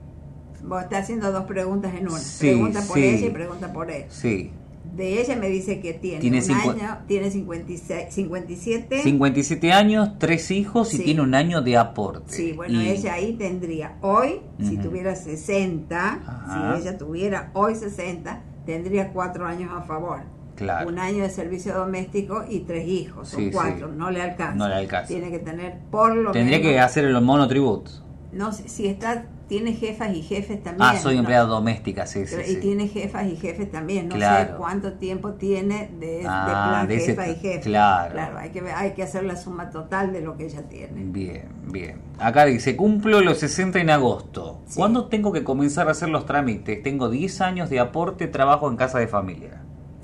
Vos 0.62 0.82
estás 0.82 1.02
haciendo 1.02 1.30
dos 1.32 1.44
preguntas 1.44 1.94
en 1.94 2.08
una. 2.08 2.18
Sí, 2.18 2.46
pregunta 2.46 2.80
por 2.86 2.98
ella 2.98 3.26
y 3.26 3.30
pregunta 3.30 3.72
por 3.72 3.90
él. 3.90 4.04
Sí. 4.08 4.50
De 4.94 5.20
ella 5.20 5.34
me 5.36 5.48
dice 5.48 5.80
que 5.80 5.92
tiene, 5.94 6.20
Tiene 6.20 6.38
un 6.38 6.44
cincu- 6.44 6.70
año, 6.80 6.98
tiene 7.08 7.30
56, 7.30 8.14
57. 8.14 9.02
57 9.02 9.72
años, 9.72 10.10
tres 10.18 10.50
hijos 10.52 10.94
y 10.94 10.98
tiene 11.00 11.20
un 11.22 11.34
año 11.34 11.62
de 11.62 11.76
aporte. 11.76 12.32
Sí, 12.32 12.52
bueno, 12.52 12.80
Y- 12.80 12.88
ella 12.90 13.14
ahí 13.14 13.32
tendría 13.34 13.96
hoy, 14.02 14.40
si 14.62 14.76
tuviera 14.76 15.16
60, 15.16 16.20
Ajá. 16.26 16.76
si 16.76 16.82
ella 16.82 16.96
tuviera 16.98 17.50
hoy 17.54 17.74
60, 17.74 18.42
tendría 18.66 19.12
cuatro 19.12 19.46
años 19.46 19.70
a 19.74 19.82
favor. 19.82 20.20
Claro. 20.54 20.88
Un 20.88 21.00
año 21.00 21.24
de 21.24 21.30
servicio 21.30 21.74
doméstico 21.74 22.44
y 22.48 22.60
tres 22.60 22.86
hijos, 22.86 23.28
son 23.28 23.40
Sí, 23.40 23.46
sí. 23.46 23.52
cuatro, 23.52 23.88
no 23.88 24.12
le 24.12 24.22
alcanza. 24.22 24.54
No 24.54 24.68
le 24.68 24.74
alcanza. 24.76 25.08
Tiene 25.08 25.30
que 25.32 25.40
tener 25.40 25.80
por 25.90 26.14
lo 26.14 26.30
Tendría 26.30 26.58
menos. 26.58 26.72
que 26.72 26.78
hacer 26.78 27.04
el 27.06 27.20
monotributo. 27.20 27.90
No 28.32 28.52
sé, 28.52 28.68
si 28.68 28.86
está, 28.86 29.26
tiene 29.48 29.74
jefas 29.74 30.14
y 30.14 30.22
jefes 30.22 30.62
también. 30.62 30.88
Ah, 30.90 30.96
soy 30.96 31.14
¿no? 31.14 31.20
empleada 31.20 31.44
doméstica, 31.46 32.06
sí, 32.06 32.26
sí. 32.26 32.36
Y 32.48 32.56
tiene 32.56 32.88
jefas 32.88 33.26
y 33.26 33.36
jefes 33.36 33.70
también. 33.70 34.08
No 34.08 34.14
sé 34.14 34.18
Claro. 34.20 34.56
cuánto 34.56 34.94
tiempo 34.94 35.32
tiene 35.34 35.90
de, 36.00 36.06
de 36.20 36.24
Ah, 36.26 36.68
plan 36.70 36.88
de 36.88 36.96
ese- 36.96 37.06
jefa 37.08 37.28
y 37.28 37.34
jefe. 37.36 37.60
claro. 37.60 38.38
hay 38.38 38.50
que, 38.50 38.60
hay 38.72 38.92
que 38.92 39.02
hacer 39.02 39.24
la 39.24 39.36
suma 39.36 39.68
total 39.70 40.12
de 40.12 40.22
lo 40.22 40.36
que 40.36 40.46
ella 40.46 40.62
tiene. 40.62 41.02
Bien, 41.04 41.48
bien. 41.70 42.00
Acá 42.18 42.46
dice, 42.46 42.74
cumplo 42.74 43.20
los 43.20 43.38
60 43.38 43.80
en 43.80 43.90
agosto. 43.90 44.62
Sí. 44.66 44.76
¿Cuándo 44.76 45.06
tengo 45.08 45.30
que 45.32 45.44
comenzar 45.44 45.88
a 45.88 45.90
hacer 45.90 46.08
los 46.08 46.24
trámites? 46.24 46.82
Tengo 46.82 47.10
10 47.10 47.40
años 47.42 47.68
de 47.68 47.80
aporte, 47.80 48.26
trabajo 48.28 48.70
en 48.70 48.76
casa 48.76 48.98
de 48.98 49.08
familia. 49.08 49.60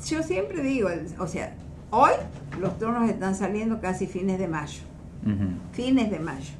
Yo 0.06 0.22
siempre 0.22 0.62
digo, 0.62 0.88
o 1.18 1.26
sea, 1.26 1.54
hoy 1.90 2.12
los 2.60 2.78
turnos 2.78 3.08
están 3.08 3.34
saliendo 3.34 3.80
casi 3.80 4.06
fines 4.06 4.38
de 4.38 4.48
mayo. 4.48 4.82
Fines 5.72 6.10
de 6.10 6.18
mayo. 6.18 6.52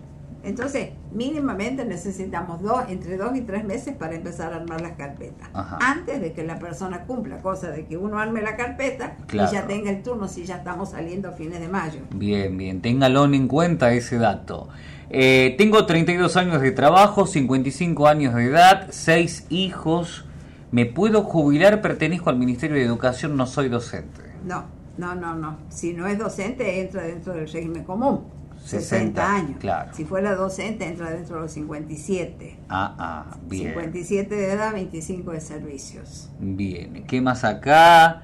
Entonces, 0.42 0.90
mínimamente 1.12 1.84
necesitamos 1.84 2.62
dos, 2.62 2.84
entre 2.88 3.16
dos 3.16 3.36
y 3.36 3.42
tres 3.42 3.64
meses 3.64 3.94
para 3.94 4.14
empezar 4.14 4.52
a 4.52 4.56
armar 4.56 4.80
las 4.80 4.92
carpetas. 4.92 5.48
Ajá. 5.52 5.78
Antes 5.82 6.20
de 6.20 6.32
que 6.32 6.42
la 6.44 6.58
persona 6.58 7.02
cumpla, 7.04 7.38
cosa 7.42 7.70
de 7.70 7.84
que 7.84 7.96
uno 7.96 8.18
arme 8.18 8.40
la 8.40 8.56
carpeta 8.56 9.16
Claro. 9.26 9.50
y 9.50 9.54
ya 9.54 9.66
tenga 9.66 9.90
el 9.90 10.02
turno 10.02 10.28
si 10.28 10.44
ya 10.44 10.56
estamos 10.56 10.90
saliendo 10.90 11.28
a 11.28 11.32
fines 11.32 11.60
de 11.60 11.68
mayo. 11.68 12.00
Bien, 12.14 12.56
bien. 12.56 12.80
Téngalo 12.80 13.24
en 13.26 13.48
cuenta 13.48 13.92
ese 13.92 14.16
dato. 14.16 14.68
Eh, 15.10 15.56
tengo 15.58 15.84
32 15.86 16.36
años 16.36 16.62
de 16.62 16.70
trabajo, 16.70 17.26
55 17.26 18.06
años 18.08 18.34
de 18.34 18.44
edad, 18.44 18.86
6 18.90 19.46
hijos. 19.50 20.24
¿Me 20.70 20.86
puedo 20.86 21.22
jubilar? 21.24 21.82
Pertenezco 21.82 22.30
al 22.30 22.36
Ministerio 22.38 22.76
de 22.76 22.84
Educación, 22.84 23.36
no 23.36 23.46
soy 23.46 23.68
docente. 23.68 24.22
No, 24.46 24.64
no, 24.98 25.14
no, 25.16 25.34
no. 25.34 25.58
Si 25.68 25.92
no 25.92 26.06
es 26.06 26.16
docente, 26.18 26.80
entra 26.80 27.02
dentro 27.02 27.32
del 27.34 27.50
régimen 27.50 27.82
común. 27.84 28.20
60, 28.64 28.80
60 28.80 29.34
años. 29.34 29.56
claro. 29.58 29.90
Si 29.94 30.04
fuera 30.04 30.34
docente, 30.34 30.86
entra 30.86 31.10
dentro 31.10 31.36
de 31.36 31.42
los 31.42 31.52
57. 31.52 32.58
Ah, 32.68 32.94
ah, 32.98 33.36
bien. 33.48 33.68
57 33.70 34.34
de 34.34 34.52
edad, 34.52 34.72
25 34.72 35.32
de 35.32 35.40
servicios. 35.40 36.30
Bien. 36.38 37.04
¿Qué 37.06 37.20
más 37.20 37.44
acá? 37.44 38.22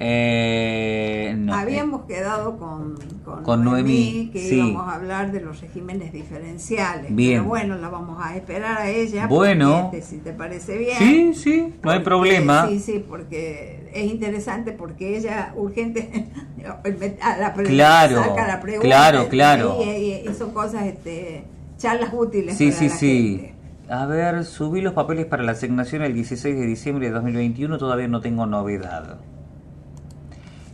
Eh, 0.00 1.34
no, 1.36 1.54
Habíamos 1.54 2.02
quedado 2.04 2.56
con, 2.56 2.94
con, 3.24 3.42
Con 3.42 3.64
Noemí, 3.64 4.30
que 4.32 4.48
sí. 4.48 4.56
íbamos 4.56 4.88
a 4.88 4.94
hablar 4.94 5.32
de 5.32 5.40
los 5.40 5.60
regímenes 5.60 6.12
diferenciales. 6.12 7.14
Bien. 7.14 7.38
Pero 7.40 7.48
bueno, 7.48 7.76
la 7.78 7.88
vamos 7.88 8.18
a 8.22 8.36
esperar 8.36 8.78
a 8.78 8.88
ella. 8.90 9.26
Bueno. 9.26 9.82
porque, 9.84 9.98
este, 9.98 10.16
si 10.16 10.22
te 10.22 10.32
parece 10.32 10.78
bien. 10.78 10.98
Sí, 10.98 11.34
sí, 11.34 11.60
no 11.82 11.90
hay 11.90 11.98
Porque- 11.98 12.04
problema. 12.04 12.68
Sí, 12.68 12.78
sí, 12.78 13.04
porque 13.08 13.77
es 13.94 14.10
interesante 14.10 14.72
porque 14.72 15.16
ella 15.16 15.52
urgente 15.56 16.26
a 17.22 17.36
la 17.38 17.52
Claro, 17.54 18.22
saca 18.24 18.46
la 18.46 18.60
pregunta. 18.60 18.86
claro, 18.86 19.28
claro. 19.28 19.78
Y, 19.84 19.88
y- 19.88 20.28
y 20.30 20.34
son 20.34 20.52
cosas, 20.52 20.84
este, 20.86 21.44
charlas 21.78 22.10
útiles. 22.12 22.56
Sí, 22.56 22.66
para 22.68 22.78
sí, 22.78 22.88
la 22.88 22.94
sí. 22.96 23.36
gente. 23.40 23.54
A 23.90 24.04
ver, 24.06 24.44
subí 24.44 24.82
los 24.82 24.92
papeles 24.92 25.24
para 25.26 25.42
la 25.42 25.52
asignación 25.52 26.02
el 26.02 26.12
16 26.12 26.58
de 26.58 26.66
diciembre 26.66 27.06
de 27.06 27.12
2021, 27.14 27.78
todavía 27.78 28.06
no 28.08 28.20
tengo 28.20 28.44
novedad. 28.44 29.18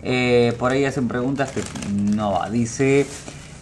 Eh, 0.03 0.53
por 0.59 0.73
ahí 0.73 0.85
hacen 0.85 1.09
preguntas 1.09 1.53
que 1.53 1.63
no 2.15 2.33
va. 2.33 2.51
Dice, 2.51 3.07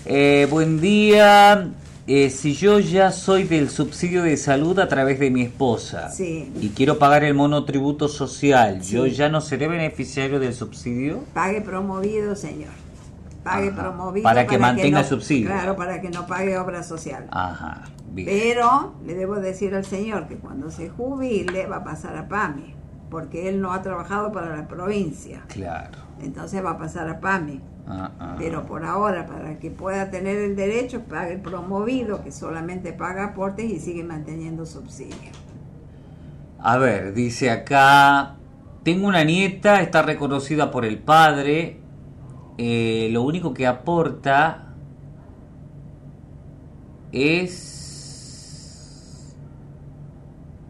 eh, 0.07 0.47
buen 0.51 0.81
día, 0.81 1.69
eh, 2.07 2.31
si 2.31 2.55
yo 2.55 2.79
ya 2.81 3.13
soy 3.13 3.45
del 3.45 3.71
subsidio 3.71 4.23
de 4.23 4.37
salud 4.37 4.79
a 4.81 4.89
través 4.89 5.19
de 5.21 5.31
mi 5.31 5.43
esposa 5.43 6.11
Sí. 6.11 6.53
y 6.61 6.71
quiero 6.71 6.99
pagar 6.99 7.23
el 7.25 7.35
monotributo 7.35 8.09
social, 8.09 8.83
Sí. 8.83 8.95
¿yo 8.95 9.07
ya 9.07 9.29
no 9.29 9.41
seré 9.41 9.69
beneficiario 9.69 10.41
del 10.41 10.55
subsidio? 10.55 11.21
Pague 11.35 11.61
promovido, 11.61 12.35
señor. 12.35 12.71
Pague 13.45 13.69
Ajá. 13.69 13.83
promovido. 13.83 14.23
Para 14.25 14.47
que 14.47 14.59
mantenga 14.59 14.99
no- 14.99 15.05
el 15.05 15.09
subsidio. 15.09 15.49
Claro, 15.49 15.77
para 15.77 16.01
que 16.01 16.11
no 16.11 16.27
pague 16.27 16.57
obra 16.59 16.83
social. 16.83 17.27
Ajá, 17.31 17.83
bien. 18.13 18.29
Pero 18.29 18.95
le 19.07 19.15
debo 19.15 19.37
decir 19.37 19.75
al 19.75 19.85
señor 19.85 20.29
que 20.29 20.37
cuando 20.37 20.71
se 20.71 20.89
jubile 20.89 21.67
va 21.67 21.77
a 21.79 21.85
pasar 21.85 22.17
a 22.17 22.29
PAMI. 22.29 22.75
porque 23.11 23.51
él 23.51 23.61
no 23.61 23.75
ha 23.75 23.83
trabajado 23.83 24.33
para 24.33 24.57
la 24.57 24.67
provincia. 24.67 25.43
Claro. 25.49 25.99
Entonces 26.23 26.65
va 26.65 26.71
a 26.71 26.79
pasar 26.79 27.11
a 27.11 27.21
PAMI. 27.21 27.61
Ah, 27.87 28.13
ah. 28.19 28.35
Pero 28.39 28.65
por 28.65 28.85
ahora, 28.85 29.27
para 29.27 29.59
que 29.59 29.71
pueda 29.71 30.11
tener 30.11 30.39
el 30.39 30.57
derecho, 30.57 31.03
paga 31.03 31.29
el 31.29 31.41
promovido, 31.41 32.23
que 32.23 32.31
solamente 32.31 32.93
paga 32.93 33.27
aportes 33.27 33.71
y 33.71 33.81
sigue 33.81 34.05
manteniendo 34.05 34.67
subsidio. 34.67 35.33
A 36.59 36.79
ver, 36.79 37.13
dice 37.13 37.51
acá, 37.51 38.37
tengo 38.85 39.09
una 39.09 39.25
nieta, 39.25 39.81
está 39.81 40.03
reconocida 40.03 40.71
por 40.71 40.85
el 40.85 40.99
padre, 40.99 41.81
eh, 42.59 43.09
lo 43.11 43.23
único 43.23 43.55
que 43.55 43.67
aporta 43.67 44.75
es... 47.11 49.37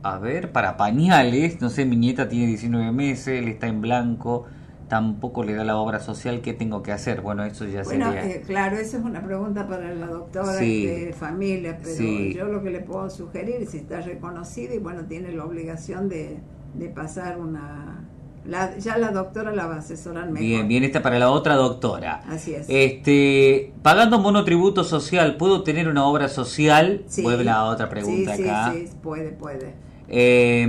A 0.03 0.19
ver, 0.19 0.51
para 0.51 0.77
pañales, 0.77 1.61
no 1.61 1.69
sé, 1.69 1.85
mi 1.85 1.97
nieta 1.97 2.29
tiene 2.29 2.47
19 2.47 2.91
meses, 2.91 3.39
él 3.39 3.49
está 3.49 3.69
en 3.69 3.81
blanco, 3.81 4.47
tampoco 4.93 5.43
le 5.43 5.55
da 5.55 5.65
la 5.65 5.79
obra 5.79 6.01
social, 6.01 6.43
¿qué 6.43 6.53
tengo 6.53 6.83
que 6.83 6.93
hacer? 6.93 7.23
Bueno, 7.23 7.45
eso 7.45 7.65
ya 7.65 7.83
Bueno, 7.83 8.13
sería... 8.13 8.27
eh, 8.31 8.43
claro, 8.47 8.77
eso 8.77 8.99
es 8.99 9.03
una 9.03 9.23
pregunta 9.25 9.67
para 9.67 9.95
la 9.95 10.07
doctora 10.07 10.53
Sí. 10.59 10.85
de 10.85 11.15
familia, 11.15 11.79
pero 11.83 11.97
Sí. 11.97 12.35
yo 12.37 12.45
lo 12.45 12.63
que 12.63 12.69
le 12.69 12.81
puedo 12.81 13.09
sugerir, 13.09 13.67
si 13.67 13.79
está 13.79 14.03
reconocido 14.03 14.75
y 14.75 14.79
bueno, 14.79 15.07
tiene 15.07 15.33
la 15.33 15.47
obligación 15.47 16.11
de, 16.11 16.41
de 16.75 16.89
pasar 16.91 17.39
una... 17.41 18.05
la- 18.45 18.77
ya 18.77 18.99
la 18.99 19.13
doctora 19.13 19.51
la 19.55 19.65
va 19.67 19.77
a 19.77 19.79
asesorar 19.79 20.27
mejor. 20.27 20.41
Bien, 20.41 20.69
bien, 20.69 20.85
esta 20.85 21.01
para 21.01 21.19
la 21.19 21.31
otra 21.31 21.55
doctora. 21.55 22.21
Así 22.29 22.53
es. 22.53 22.67
Este, 22.69 23.73
pagando 23.81 24.19
monotributo 24.19 24.85
social, 24.85 25.39
¿puedo 25.39 25.63
tener 25.63 25.89
una 25.89 26.05
obra 26.05 26.29
social? 26.29 27.03
Sí. 27.07 27.23
Vuelve 27.23 27.45
la 27.45 27.65
otra 27.65 27.89
pregunta 27.89 28.35
acá. 28.35 28.73
Sí, 28.75 28.89
sí, 28.89 28.93
puede, 29.03 29.31
puede. 29.31 29.73
Eh, 30.15 30.67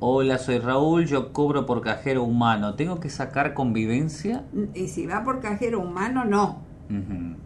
hola, 0.00 0.38
soy 0.38 0.58
Raúl, 0.58 1.06
yo 1.06 1.32
cobro 1.32 1.66
por 1.66 1.80
cajero 1.82 2.22
humano. 2.22 2.74
¿Tengo 2.74 3.00
que 3.00 3.10
sacar 3.10 3.54
convivencia? 3.54 4.44
Y 4.74 4.88
si 4.88 5.06
va 5.06 5.24
por 5.24 5.40
cajero 5.40 5.80
humano, 5.80 6.24
no. 6.24 6.62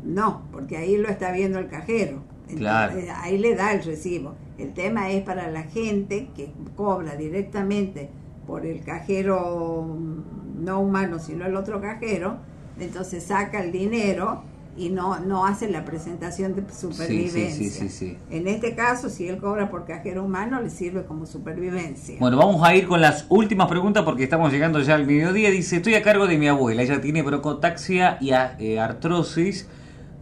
No, 0.05 0.43
porque 0.53 0.77
ahí 0.77 0.97
lo 0.97 1.09
está 1.09 1.33
viendo 1.33 1.59
el 1.59 1.69
cajero. 1.69 2.23
Entonces, 2.49 2.59
Claro. 2.59 2.95
Ahí 3.23 3.39
le 3.39 3.55
da 3.55 3.73
el 3.73 3.83
recibo. 3.83 4.35
El 4.59 4.73
tema 4.75 5.11
es 5.11 5.23
para 5.23 5.51
la 5.51 5.63
gente 5.65 6.29
que 6.37 6.53
cobra 6.77 7.17
directamente 7.17 8.11
por 8.47 8.67
el 8.67 8.85
cajero 8.85 9.83
mm, 9.99 10.65
no 10.65 10.81
humano, 10.81 11.19
sino 11.19 11.47
el 11.47 11.57
otro 11.57 11.81
cajero, 11.81 12.37
entonces 12.79 13.25
saca 13.25 13.63
el 13.63 13.73
dinero 13.73 14.43
y 14.77 14.89
no, 14.89 15.21
no 15.21 15.45
hace 15.45 15.69
la 15.69 15.85
presentación 15.85 16.55
de 16.55 16.65
supervivencia. 16.73 17.51
sí, 17.53 17.69
sí, 17.69 17.89
sí. 17.89 18.19
En 18.31 18.49
este 18.49 18.75
caso, 18.75 19.11
si 19.11 19.29
él 19.29 19.37
cobra 19.39 19.71
por 19.71 19.85
cajero 19.85 20.25
humano, 20.25 20.61
le 20.63 20.71
sirve 20.71 21.05
como 21.05 21.27
supervivencia. 21.27 22.17
Bueno, 22.19 22.39
vamos 22.39 22.67
a 22.67 22.75
ir 22.75 22.87
con 22.87 23.01
las 23.01 23.27
últimas 23.29 23.69
preguntas 23.69 24.03
porque 24.05 24.25
estamos 24.25 24.51
llegando 24.51 24.81
ya 24.81 24.95
al 24.95 25.07
mediodía. 25.07 25.51
Dice, 25.51 25.77
estoy 25.77 25.95
a 25.95 26.03
cargo 26.03 26.27
de 26.27 26.39
mi 26.39 26.49
abuela, 26.49 26.83
ella 26.83 27.01
tiene 27.01 27.23
brocotaxia 27.23 28.17
y 28.21 28.31
eh, 28.31 28.81
artrosis, 28.81 29.69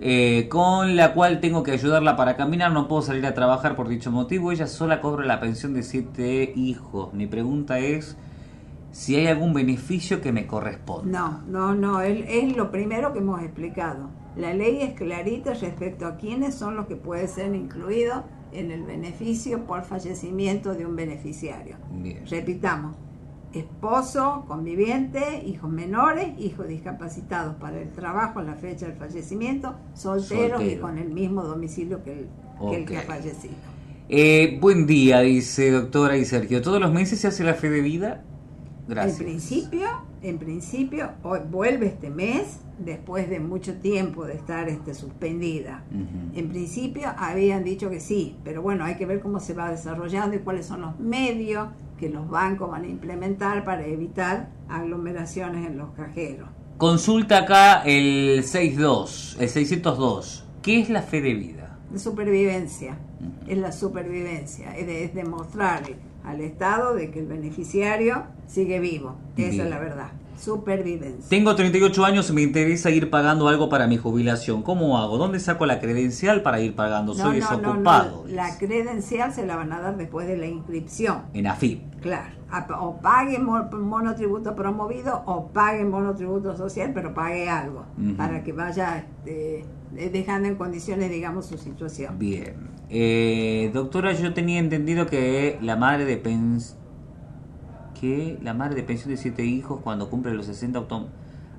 eh, 0.00 0.49
con 0.50 0.97
la 0.97 1.14
cual 1.14 1.40
tengo 1.40 1.62
que 1.62 1.71
ayudarla 1.71 2.16
para 2.16 2.37
caminar, 2.37 2.73
no 2.73 2.88
puedo 2.88 3.02
salir 3.02 3.26
a 3.26 3.35
trabajar 3.35 3.76
por 3.76 3.88
dicho 3.88 4.11
motivo, 4.11 4.50
ella 4.50 4.66
sola 4.66 5.00
cobra 5.00 5.25
la 5.26 5.38
pensión 5.38 5.75
de 5.75 5.85
siete 5.85 6.52
hijos. 6.57 7.14
Mi 7.14 7.26
pregunta 7.28 7.78
es 7.78 8.16
si 8.90 9.14
hay 9.14 9.28
algún 9.28 9.54
beneficio 9.54 10.21
que 10.21 10.33
me 10.33 10.49
corresponda. 10.49 11.21
No, 11.21 11.42
no, 11.47 11.75
no, 11.75 12.00
es, 12.00 12.25
es 12.28 12.57
lo 12.57 12.73
primero 12.73 13.12
que 13.12 13.21
hemos 13.21 13.40
explicado. 13.42 14.20
La 14.37 14.55
ley 14.55 14.81
es 14.83 14.95
clarita 14.95 15.55
respecto 15.55 16.07
a 16.07 16.17
quiénes 16.17 16.55
son 16.55 16.77
los 16.77 16.87
que 16.87 16.97
pueden 16.97 17.29
ser 17.29 17.55
incluidos 17.55 18.23
en 18.53 18.71
el 18.71 18.83
beneficio 18.83 19.65
por 19.67 19.85
fallecimiento 19.85 20.75
de 20.75 20.87
un 20.87 20.97
beneficiario. 20.97 21.77
Bien. 21.91 22.25
Repitamos, 22.27 22.97
esposo, 23.53 24.45
conviviente, 24.47 25.43
hijos 25.45 25.71
menores, 25.71 26.29
hijos 26.39 26.69
discapacitados 26.69 27.57
para 27.57 27.81
el 27.81 27.91
trabajo 27.91 28.39
a 28.39 28.43
la 28.43 28.55
fecha 28.55 28.87
del 28.87 28.97
fallecimiento, 28.97 29.75
solteros 29.95 30.63
y 30.63 30.77
con 30.77 30.99
el 30.99 31.11
mismo 31.11 31.43
domicilio 31.43 32.03
que 32.03 32.13
el 32.13 32.29
que, 32.71 32.77
el 32.77 32.87
que 32.87 32.99
ha 32.99 33.03
fallecido. 33.03 33.55
Eh, 34.09 34.59
buen 34.61 34.87
día, 34.87 35.21
dice 35.21 35.71
doctora 35.71 36.17
y 36.17 36.25
Sergio. 36.25 36.63
¿Todos 36.63 36.81
los 36.81 36.93
meses 36.93 37.21
se 37.21 37.29
hace 37.29 37.45
la 37.45 37.55
fe 37.55 37.71
de 37.71 37.81
vida? 37.81 38.25
Gracias. 38.89 39.19
En 39.21 39.25
principio, 39.27 39.87
en 40.23 40.39
principio, 40.39 41.11
hoy 41.23 41.41
vuelve 41.51 41.87
este 41.87 42.11
mes 42.11 42.59
después 42.79 43.29
de 43.31 43.41
mucho 43.41 43.75
tiempo 43.75 44.25
de 44.25 44.35
estar 44.35 44.69
este, 44.69 44.95
suspendida. 44.95 45.85
Ujú. 45.90 46.38
En 46.38 46.49
principio 46.49 47.09
habían 47.16 47.62
dicho 47.64 47.88
que 47.90 48.01
sí, 48.01 48.37
pero 48.45 48.62
bueno, 48.62 48.85
hay 48.85 48.97
que 48.97 49.07
ver 49.07 49.21
cómo 49.21 49.38
se 49.40 49.55
va 49.55 49.71
desarrollando 49.71 50.37
y 50.37 50.40
cuáles 50.40 50.66
son 50.66 50.81
los 50.83 50.99
medios 50.99 51.69
que 51.99 52.09
los 52.09 52.29
bancos 52.31 52.71
van 52.71 52.85
a 52.85 52.88
implementar 52.88 53.64
para 53.64 53.87
evitar 53.87 54.49
aglomeraciones 54.69 55.66
en 55.66 55.77
los 55.79 55.90
cajeros. 55.90 56.49
Consulta 56.79 57.38
acá 57.40 57.83
el 57.85 58.43
62, 58.43 59.37
el 59.38 59.49
602. 59.51 60.47
¿Qué 60.62 60.81
es 60.81 60.88
la 60.88 61.03
fe 61.03 61.21
de 61.21 61.35
vida? 61.35 61.79
De 61.93 61.99
supervivencia, 61.99 62.97
es 63.47 63.59
la 63.59 63.73
supervivencia, 63.73 64.75
es, 64.79 64.87
de- 64.87 65.05
es 65.05 65.14
demostrar 65.14 65.83
al 66.24 66.40
Estado 66.40 66.94
de 66.94 67.11
que 67.11 67.20
el 67.20 67.26
beneficiario 67.26 68.24
sigue 68.46 68.80
vivo. 68.80 69.16
Esa 69.37 69.50
Bien. 69.50 69.61
es 69.62 69.70
la 69.70 69.78
verdad, 69.78 70.09
supervivencia. 70.38 71.28
Tengo 71.28 71.54
38 71.54 72.04
años 72.04 72.30
y 72.30 72.33
me 72.33 72.42
interesa 72.42 72.90
ir 72.90 73.11
pagando 73.11 73.48
algo 73.48 73.68
para 73.68 73.87
mi 73.87 73.96
jubilación. 73.96 74.62
¿Cómo 74.62 74.98
hago? 74.98 75.18
¿Dónde 75.18 75.40
saco 75.40 75.66
la 75.66 75.80
credencial 75.80 76.42
para 76.42 76.61
ir 76.61 76.74
pagando? 76.74 77.14
Soy 77.14 77.37
desocupado. 77.37 78.24
La 78.28 78.46
dice. 78.46 78.66
credencial 78.66 79.33
se 79.33 79.46
la 79.46 79.56
van 79.56 79.72
a 79.72 79.80
dar 79.80 79.96
después 79.96 80.26
de 80.26 80.37
la 80.37 80.46
inscripción. 80.46 81.22
En 81.35 81.46
AFIP. 81.46 82.00
Claro. 82.00 82.39
O 82.81 82.97
pague 83.01 83.39
mo- 83.39 83.69
monotributo 83.71 84.55
promovido 84.57 85.23
o 85.27 85.47
pague 85.49 85.85
monotributo 85.85 86.57
social, 86.57 86.91
pero 86.95 87.15
pague 87.15 87.49
algo 87.49 87.85
para 88.17 88.43
que 88.43 88.53
vaya 88.53 89.07
eh, 89.27 89.65
dejando 90.13 90.49
en 90.49 90.57
condiciones, 90.57 91.11
digamos, 91.11 91.47
su 91.47 91.59
situación. 91.59 92.19
Bien. 92.19 92.55
Eh, 92.89 93.71
doctora, 93.73 94.13
yo 94.13 94.35
tenía 94.35 94.59
entendido 94.59 95.07
que 95.07 95.59
la 95.63 95.77
madre 95.77 96.05
de 96.05 96.17
pens 96.17 96.77
que 98.01 98.39
la 98.43 98.55
madre 98.55 98.77
de 98.77 98.83
pensión 98.83 99.11
de 99.11 99.17
siete 99.17 99.45
hijos 99.45 99.81
cuando 99.83 100.09
cumple 100.09 100.33
los 100.35 100.47
60 100.47 100.81
autom- 100.81 101.09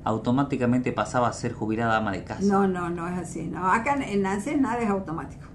automáticamente 0.04 0.92
pasaba 0.92 1.28
a 1.28 1.34
ser 1.34 1.54
jubilada 1.54 1.98
ama 1.98 2.12
de 2.12 2.24
casa. 2.24 2.42
No, 2.44 2.68
no, 2.68 2.90
no 2.90 3.08
es 3.08 3.18
así. 3.18 3.44
No, 3.48 3.66
acá 3.72 3.94
en- 3.96 4.26
ANSES 4.26 4.60
nada 4.60 4.80
es 4.82 4.90
automático. 4.90 5.46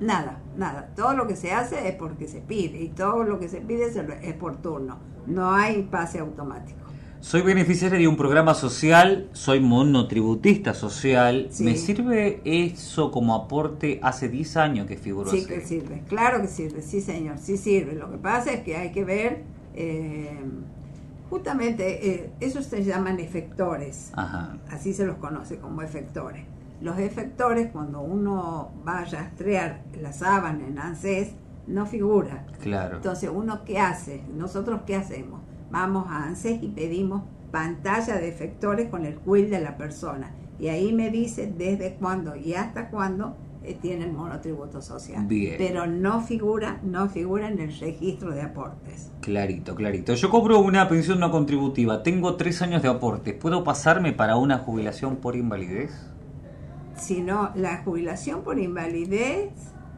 Nada, 0.00 0.38
nada. 0.56 0.90
Todo 0.94 1.14
lo 1.14 1.26
que 1.26 1.34
se 1.36 1.52
hace 1.52 1.88
es 1.88 1.94
porque 1.96 2.28
se 2.28 2.40
pide 2.40 2.80
y 2.80 2.88
todo 2.90 3.24
lo 3.24 3.40
que 3.40 3.48
se 3.48 3.60
pide 3.60 3.86
es 4.22 4.34
por 4.34 4.56
turno. 4.62 4.98
No 5.26 5.52
hay 5.52 5.82
pase 5.82 6.20
automático. 6.20 6.78
Soy 7.20 7.42
beneficiaria 7.42 7.98
de 7.98 8.06
un 8.06 8.16
programa 8.16 8.54
social, 8.54 9.28
soy 9.32 9.58
monotributista 9.58 10.74
social. 10.74 11.48
Sí. 11.50 11.64
¿Me 11.64 11.74
sirve 11.76 12.40
eso 12.44 13.10
como 13.10 13.34
aporte? 13.34 13.98
Hace 14.02 14.28
10 14.28 14.56
años 14.58 14.86
que 14.86 14.96
figuro 14.96 15.30
Sí 15.30 15.38
así. 15.38 15.46
que 15.46 15.60
sirve, 15.62 16.02
claro 16.08 16.40
que 16.42 16.46
sirve, 16.48 16.82
sí 16.82 17.00
señor, 17.00 17.38
sí 17.38 17.56
sirve. 17.56 17.94
Lo 17.96 18.10
que 18.12 18.18
pasa 18.18 18.52
es 18.52 18.60
que 18.62 18.76
hay 18.76 18.92
que 18.92 19.04
ver, 19.04 19.42
eh, 19.74 20.38
justamente, 21.28 22.08
eh, 22.14 22.30
esos 22.40 22.66
se 22.66 22.84
llaman 22.84 23.18
efectores, 23.18 24.10
Ajá. 24.14 24.56
así 24.70 24.92
se 24.92 25.04
los 25.06 25.16
conoce 25.16 25.58
como 25.58 25.82
efectores. 25.82 26.44
Los 26.80 26.98
efectores, 26.98 27.70
cuando 27.72 28.00
uno 28.00 28.72
va 28.86 28.98
a 29.00 29.04
rastrear 29.04 29.82
la 30.00 30.12
sábana 30.12 30.66
en 30.66 30.78
ANSES, 30.78 31.32
no 31.66 31.86
figura. 31.86 32.46
Claro. 32.60 32.96
Entonces, 32.96 33.30
¿uno 33.32 33.64
qué 33.64 33.78
hace? 33.78 34.22
¿Nosotros 34.34 34.82
qué 34.86 34.96
hacemos? 34.96 35.40
Vamos 35.70 36.06
a 36.08 36.24
ANSES 36.24 36.62
y 36.62 36.68
pedimos 36.68 37.22
pantalla 37.50 38.16
de 38.16 38.28
efectores 38.28 38.88
con 38.88 39.06
el 39.06 39.16
quill 39.16 39.50
de 39.50 39.60
la 39.60 39.76
persona. 39.76 40.34
Y 40.58 40.68
ahí 40.68 40.92
me 40.92 41.10
dice 41.10 41.52
desde 41.56 41.94
cuándo 41.94 42.36
y 42.36 42.54
hasta 42.54 42.88
cuándo 42.88 43.36
eh, 43.62 43.76
tiene 43.80 44.04
el 44.04 44.12
monotributo 44.12 44.80
social. 44.80 45.26
Bien. 45.26 45.56
Pero 45.58 45.86
no 45.86 46.20
figura, 46.20 46.80
no 46.82 47.08
figura 47.08 47.48
en 47.48 47.58
el 47.58 47.78
registro 47.78 48.30
de 48.30 48.42
aportes. 48.42 49.10
Clarito, 49.20 49.74
clarito. 49.74 50.14
Yo 50.14 50.30
cobro 50.30 50.60
una 50.60 50.88
pensión 50.88 51.20
no 51.20 51.30
contributiva. 51.30 52.02
Tengo 52.02 52.36
tres 52.36 52.62
años 52.62 52.82
de 52.82 52.88
aportes. 52.88 53.34
¿Puedo 53.34 53.64
pasarme 53.64 54.12
para 54.12 54.36
una 54.36 54.58
jubilación 54.58 55.16
por 55.16 55.36
invalidez? 55.36 55.90
Sino 56.96 57.50
la 57.54 57.82
jubilación 57.82 58.42
por 58.42 58.58
invalidez 58.58 59.50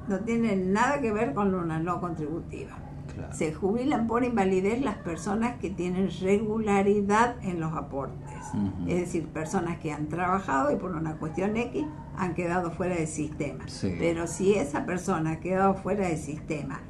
no 0.08 0.20
tiene 0.20 0.56
nada 0.56 1.00
que 1.00 1.12
ver 1.12 1.34
con 1.34 1.54
una 1.54 1.78
no 1.78 2.00
contributiva. 2.00 2.72
Claro. 3.14 3.32
Se 3.32 3.52
jubilan 3.52 4.06
por 4.06 4.24
invalidez 4.24 4.80
las 4.80 4.96
personas 4.96 5.56
que 5.58 5.70
tienen 5.70 6.10
regularidad 6.20 7.36
en 7.42 7.60
los 7.60 7.72
aportes. 7.72 8.28
Es 8.86 9.00
decir, 9.00 9.26
personas 9.26 9.78
que 9.78 9.92
han 9.92 10.08
trabajado 10.08 10.72
y 10.72 10.76
por 10.76 10.92
una 10.92 11.16
cuestión 11.16 11.56
X 11.56 11.84
han 12.16 12.34
quedado 12.34 12.70
fuera 12.70 12.96
del 12.96 13.08
sistema. 13.08 13.64
Sí. 13.68 13.94
Pero 13.98 14.26
si 14.26 14.54
esa 14.54 14.86
persona 14.86 15.32
ha 15.32 15.40
quedado 15.40 15.74
fuera 15.74 16.08
del 16.08 16.18
sistema 16.18 16.80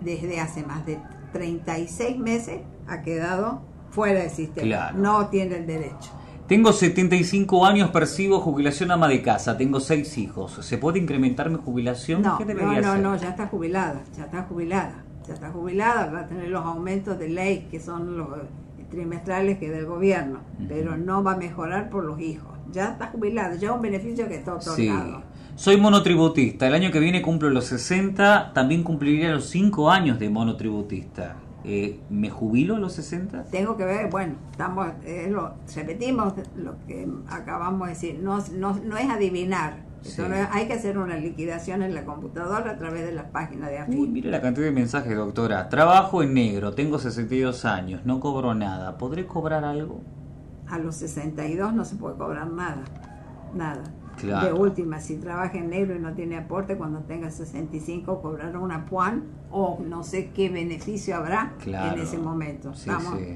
desde 0.00 0.40
hace 0.40 0.64
más 0.64 0.86
de 0.86 1.00
36 1.32 2.18
meses, 2.18 2.60
ha 2.86 3.02
quedado 3.02 3.62
fuera 3.90 4.20
del 4.20 4.30
sistema. 4.30 4.66
Claro. 4.66 4.98
No 4.98 5.28
tiene 5.28 5.56
el 5.56 5.66
derecho. 5.66 6.10
Tengo 6.46 6.74
75 6.74 7.64
años, 7.64 7.90
percibo 7.90 8.38
jubilación 8.38 8.90
ama 8.90 9.08
de 9.08 9.22
casa. 9.22 9.56
Tengo 9.56 9.80
seis 9.80 10.18
hijos. 10.18 10.52
¿Se 10.60 10.76
puede 10.76 10.98
incrementar 10.98 11.48
mi 11.48 11.56
jubilación? 11.56 12.20
No, 12.20 12.36
¿Qué 12.36 12.44
no, 12.44 12.48
debería 12.48 12.80
no, 12.82 12.98
no, 12.98 13.16
ya 13.16 13.30
está 13.30 13.46
jubilada, 13.46 14.02
ya 14.14 14.24
está 14.24 14.42
jubilada. 14.42 15.04
ya 15.26 15.32
está 15.34 15.50
jubilada, 15.50 16.12
va 16.12 16.20
a 16.20 16.26
tener 16.26 16.48
los 16.50 16.62
aumentos 16.64 17.18
de 17.18 17.30
ley 17.30 17.66
que 17.70 17.80
son 17.80 18.18
los 18.18 18.28
trimestrales 18.90 19.58
que 19.58 19.70
del 19.70 19.86
gobierno, 19.86 20.40
pero 20.68 20.98
no 20.98 21.24
va 21.24 21.32
a 21.32 21.36
mejorar 21.36 21.88
por 21.88 22.04
los 22.04 22.20
hijos. 22.20 22.52
Ya 22.70 22.92
está 22.92 23.06
jubilada, 23.06 23.54
ya 23.56 23.72
un 23.72 23.80
beneficio 23.80 24.28
que 24.28 24.36
está 24.36 24.54
otorgado. 24.54 25.22
Soy 25.56 25.76
monotributista, 25.76 26.66
el 26.66 26.74
año 26.74 26.90
que 26.90 26.98
viene 26.98 27.22
cumplo 27.22 27.48
los 27.48 27.66
60, 27.66 28.52
también 28.54 28.82
cumpliría 28.82 29.30
los 29.30 29.48
5 29.50 29.88
años 29.88 30.18
de 30.18 30.28
monotributista. 30.28 31.36
Eh, 31.62 32.00
¿Me 32.10 32.28
jubilo 32.28 32.74
a 32.74 32.78
los 32.80 32.94
60? 32.94 33.44
Tengo 33.44 33.76
que 33.76 33.84
ver, 33.84 34.10
bueno, 34.10 34.34
estamos, 34.50 34.88
eh, 35.04 35.28
lo, 35.30 35.54
repetimos 35.74 36.34
lo 36.56 36.74
que 36.88 37.08
acabamos 37.28 37.86
de 37.86 37.94
decir, 37.94 38.20
no, 38.20 38.42
no, 38.52 38.74
no 38.84 38.96
es 38.96 39.08
adivinar, 39.08 39.84
hay 40.50 40.66
que 40.66 40.72
hacer 40.72 40.98
una 40.98 41.16
liquidación 41.16 41.82
en 41.82 41.94
la 41.94 42.04
computadora 42.04 42.72
a 42.72 42.76
través 42.76 43.06
de 43.06 43.12
las 43.12 43.26
páginas 43.26 43.70
de 43.70 43.78
AFIP. 43.78 43.98
Uy, 43.98 44.08
mire 44.08 44.30
la 44.30 44.40
cantidad 44.40 44.66
de 44.66 44.72
mensajes, 44.72 45.16
doctora. 45.16 45.68
Trabajo 45.68 46.22
en 46.22 46.34
negro, 46.34 46.74
tengo 46.74 46.98
62 46.98 47.64
años, 47.64 48.02
no 48.04 48.18
cobro 48.18 48.54
nada. 48.54 48.98
¿Podré 48.98 49.24
cobrar 49.26 49.64
algo? 49.64 50.02
A 50.66 50.78
los 50.78 50.96
62 50.96 51.72
no 51.72 51.84
se 51.84 51.96
puede 51.96 52.16
cobrar 52.16 52.48
nada. 52.48 52.82
Nada. 53.54 53.84
De 54.22 54.52
última, 54.52 55.00
si 55.00 55.16
trabaja 55.16 55.58
en 55.58 55.70
negro 55.70 55.94
y 55.96 55.98
no 55.98 56.12
tiene 56.12 56.36
aporte, 56.36 56.76
cuando 56.76 57.00
tenga 57.00 57.30
65 57.30 58.20
cobrará 58.20 58.58
una 58.58 58.86
PUAN 58.86 59.24
o 59.50 59.80
no 59.86 60.02
sé 60.02 60.30
qué 60.34 60.48
beneficio 60.48 61.16
habrá 61.16 61.52
en 61.64 61.98
ese 61.98 62.18
momento. 62.18 62.72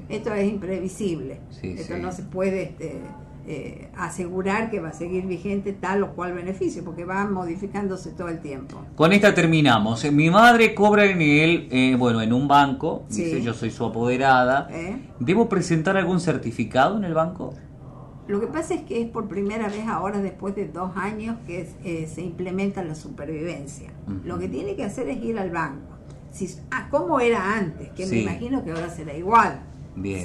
Esto 0.08 0.34
es 0.34 0.48
imprevisible. 0.48 1.40
Esto 1.62 1.98
no 1.98 2.12
se 2.12 2.22
puede... 2.22 2.62
Este, 2.62 3.02
eh, 3.50 3.88
asegurar 3.96 4.70
que 4.70 4.78
va 4.78 4.90
a 4.90 4.92
seguir 4.92 5.24
vigente 5.24 5.72
tal 5.72 6.02
o 6.02 6.10
cual 6.12 6.34
beneficio, 6.34 6.84
porque 6.84 7.06
va 7.06 7.24
modificándose 7.24 8.10
todo 8.10 8.28
el 8.28 8.40
tiempo. 8.40 8.84
Con 8.94 9.10
esta 9.14 9.34
terminamos. 9.34 10.04
Mi 10.12 10.28
madre 10.28 10.74
cobra 10.74 11.06
en 11.06 11.22
el, 11.22 11.66
eh, 11.70 11.96
bueno, 11.98 12.20
en 12.20 12.34
un 12.34 12.46
banco, 12.46 13.04
dice 13.08 13.40
yo 13.40 13.54
soy 13.54 13.70
su 13.70 13.86
apoderada. 13.86 14.68
¿Eh? 14.70 14.98
¿Debo 15.18 15.48
presentar 15.48 15.96
algún 15.96 16.20
certificado 16.20 16.98
en 16.98 17.04
el 17.04 17.14
banco? 17.14 17.54
Lo 18.28 18.40
que 18.40 18.46
pasa 18.46 18.74
es 18.74 18.82
que 18.82 19.00
es 19.00 19.08
por 19.08 19.26
primera 19.26 19.68
vez 19.68 19.88
ahora, 19.88 20.20
después 20.20 20.54
de 20.54 20.68
dos 20.68 20.92
años, 20.96 21.36
que 21.46 21.66
se 22.06 22.20
implementa 22.20 22.84
la 22.84 22.94
supervivencia. 22.94 23.90
Lo 24.24 24.38
que 24.38 24.48
tiene 24.48 24.76
que 24.76 24.84
hacer 24.84 25.08
es 25.08 25.22
ir 25.22 25.38
al 25.38 25.50
banco. 25.50 25.96
Si, 26.30 26.56
ah, 26.70 26.88
¿Cómo 26.90 27.20
era 27.20 27.56
antes? 27.56 27.88
Que 27.90 28.06
me 28.06 28.20
imagino 28.20 28.62
que 28.62 28.70
ahora 28.70 28.90
será 28.90 29.14
igual 29.14 29.60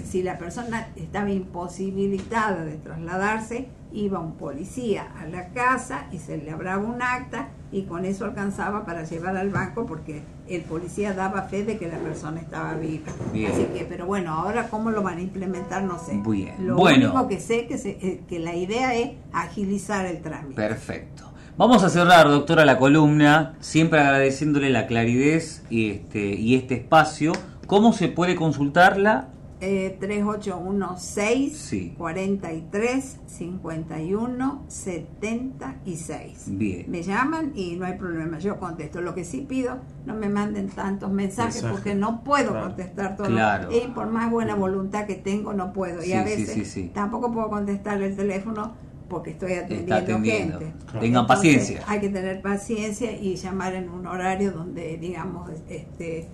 si 0.06 0.24
la 0.24 0.38
persona 0.38 0.89
estaba 0.96 1.32
imposibilitada 1.32 2.63
de 2.63 2.78
trasladarse, 2.78 3.68
iba 3.92 4.20
un 4.20 4.36
policía 4.36 5.12
a 5.20 5.26
la 5.26 5.50
casa 5.50 6.08
y 6.12 6.20
se 6.20 6.38
le 6.38 6.52
abraba 6.52 6.84
un 6.84 7.02
acta 7.02 7.50
y 7.72 7.84
con 7.84 8.06
eso 8.06 8.26
alcanzaba 8.26 8.86
para 8.86 9.04
llevar 9.04 9.38
al 9.38 9.50
banco 9.50 9.86
porque 9.86 10.24
el 10.56 10.62
policía 10.63 11.13
daba 11.13 11.44
fe 11.44 11.63
de 11.63 11.78
que 11.78 11.88
la 11.88 11.98
persona 11.98 12.39
estaba 12.39 12.74
viva. 12.76 13.12
Así 13.32 13.66
que, 13.74 13.86
pero 13.88 14.06
bueno, 14.06 14.34
ahora 14.34 14.70
cómo 14.70 14.92
lo 14.92 15.02
van 15.02 15.18
a 15.18 15.22
implementar 15.22 15.84
no 15.84 16.00
sé. 16.00 16.22
Lo 16.60 16.78
único 16.78 17.28
que 17.28 17.39
sé 17.39 17.68
que, 17.68 17.76
eh, 17.76 18.22
que 18.28 18.39
la 18.39 18.56
idea 18.56 18.96
es 18.96 19.12
agilizar 19.32 20.06
el 20.06 20.22
trámite. 20.22 20.56
Perfecto. 20.56 21.34
Vamos 21.56 21.84
a 21.84 21.89
cerrar, 21.89 22.28
doctora, 22.28 22.66
la 22.66 22.80
columna, 22.80 23.54
siempre 23.60 24.00
agradeciéndole 24.00 24.72
la 24.72 24.88
claridad 24.88 25.39
y 25.70 25.92
este, 25.92 26.34
y 26.34 26.56
este 26.56 26.74
espacio. 26.76 27.32
¿Cómo 27.68 27.94
se 27.94 28.08
puede 28.08 28.36
consultarla? 28.36 29.28
Eh, 29.65 29.97
3816 29.97 31.95
43 31.97 33.19
51 33.26 34.65
76. 34.67 36.43
Bien. 36.47 36.86
Me 36.89 37.02
llaman 37.02 37.54
y 37.56 37.78
no 37.78 37.86
hay 37.86 37.93
problema, 37.97 38.39
yo 38.39 38.60
contesto. 38.60 38.99
Lo 39.02 39.15
que 39.15 39.23
sí 39.23 39.45
pido, 39.47 39.80
no 40.06 40.15
me 40.15 40.28
manden 40.28 40.67
tantos 40.67 41.12
mensajes 41.12 41.63
porque 41.63 41.95
no 41.95 42.26
puedo 42.26 42.60
contestar 42.60 43.15
todo. 43.15 43.30
Y 43.71 43.88
por 43.93 44.08
más 44.08 44.30
buena 44.30 44.56
voluntad 44.56 45.06
que 45.06 45.15
tengo, 45.15 45.54
no 45.54 45.71
puedo. 45.71 46.04
y 46.04 46.12
a 46.12 46.23
veces 46.23 46.91
tampoco 46.93 47.32
puedo 47.32 47.49
contestar 47.49 48.02
el 48.02 48.17
teléfono 48.17 48.73
porque 49.08 49.32
estoy 49.32 49.54
atendiendo, 49.54 50.60
gente. 50.60 50.73
Tengan 50.99 51.26
paciencia. 51.26 51.84
Hay 51.88 52.02
que 52.02 52.10
tener 52.10 52.41
paciencia 52.41 53.12
y 53.12 53.36
llamar 53.38 53.76
en 53.76 53.89
un 53.89 54.08
horario 54.08 54.52
donde, 54.52 54.97
digamos, 54.97 55.49
este 55.69 56.28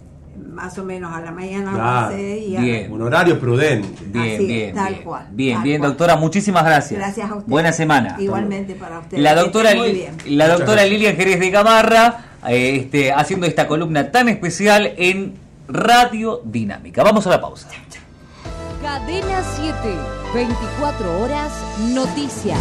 más 0.47 0.77
o 0.77 0.83
menos 0.83 1.15
a 1.15 1.21
la 1.21 1.31
mañana 1.31 2.11
y 2.11 2.87
un 2.89 3.01
horario 3.01 3.39
prudente. 3.39 3.87
Bien, 4.05 4.47
bien, 4.47 4.75
tal 4.75 5.01
cual. 5.01 5.27
Bien, 5.31 5.61
bien, 5.63 5.81
doctora, 5.81 6.15
muchísimas 6.15 6.65
gracias. 6.65 6.99
Gracias 6.99 7.29
a 7.29 7.35
usted. 7.35 7.49
Buena 7.49 7.71
semana. 7.71 8.15
Igualmente 8.19 8.75
para 8.75 8.99
usted. 8.99 9.17
La 9.17 9.35
doctora, 9.35 9.71
la 10.25 10.47
doctora 10.47 10.85
Lilian 10.85 11.15
Jerez 11.15 11.39
de 11.39 11.49
Gamarra, 11.49 12.25
eh, 12.47 12.77
este, 12.77 13.11
haciendo 13.11 13.45
esta 13.45 13.67
columna 13.67 14.11
tan 14.11 14.29
especial 14.29 14.93
en 14.97 15.35
Radio 15.67 16.41
Dinámica. 16.43 17.03
Vamos 17.03 17.25
a 17.27 17.29
la 17.29 17.41
pausa. 17.41 17.67
Cadena 18.81 19.43
7, 19.43 19.75
24 20.33 21.21
horas, 21.21 21.51
noticias. 21.93 22.59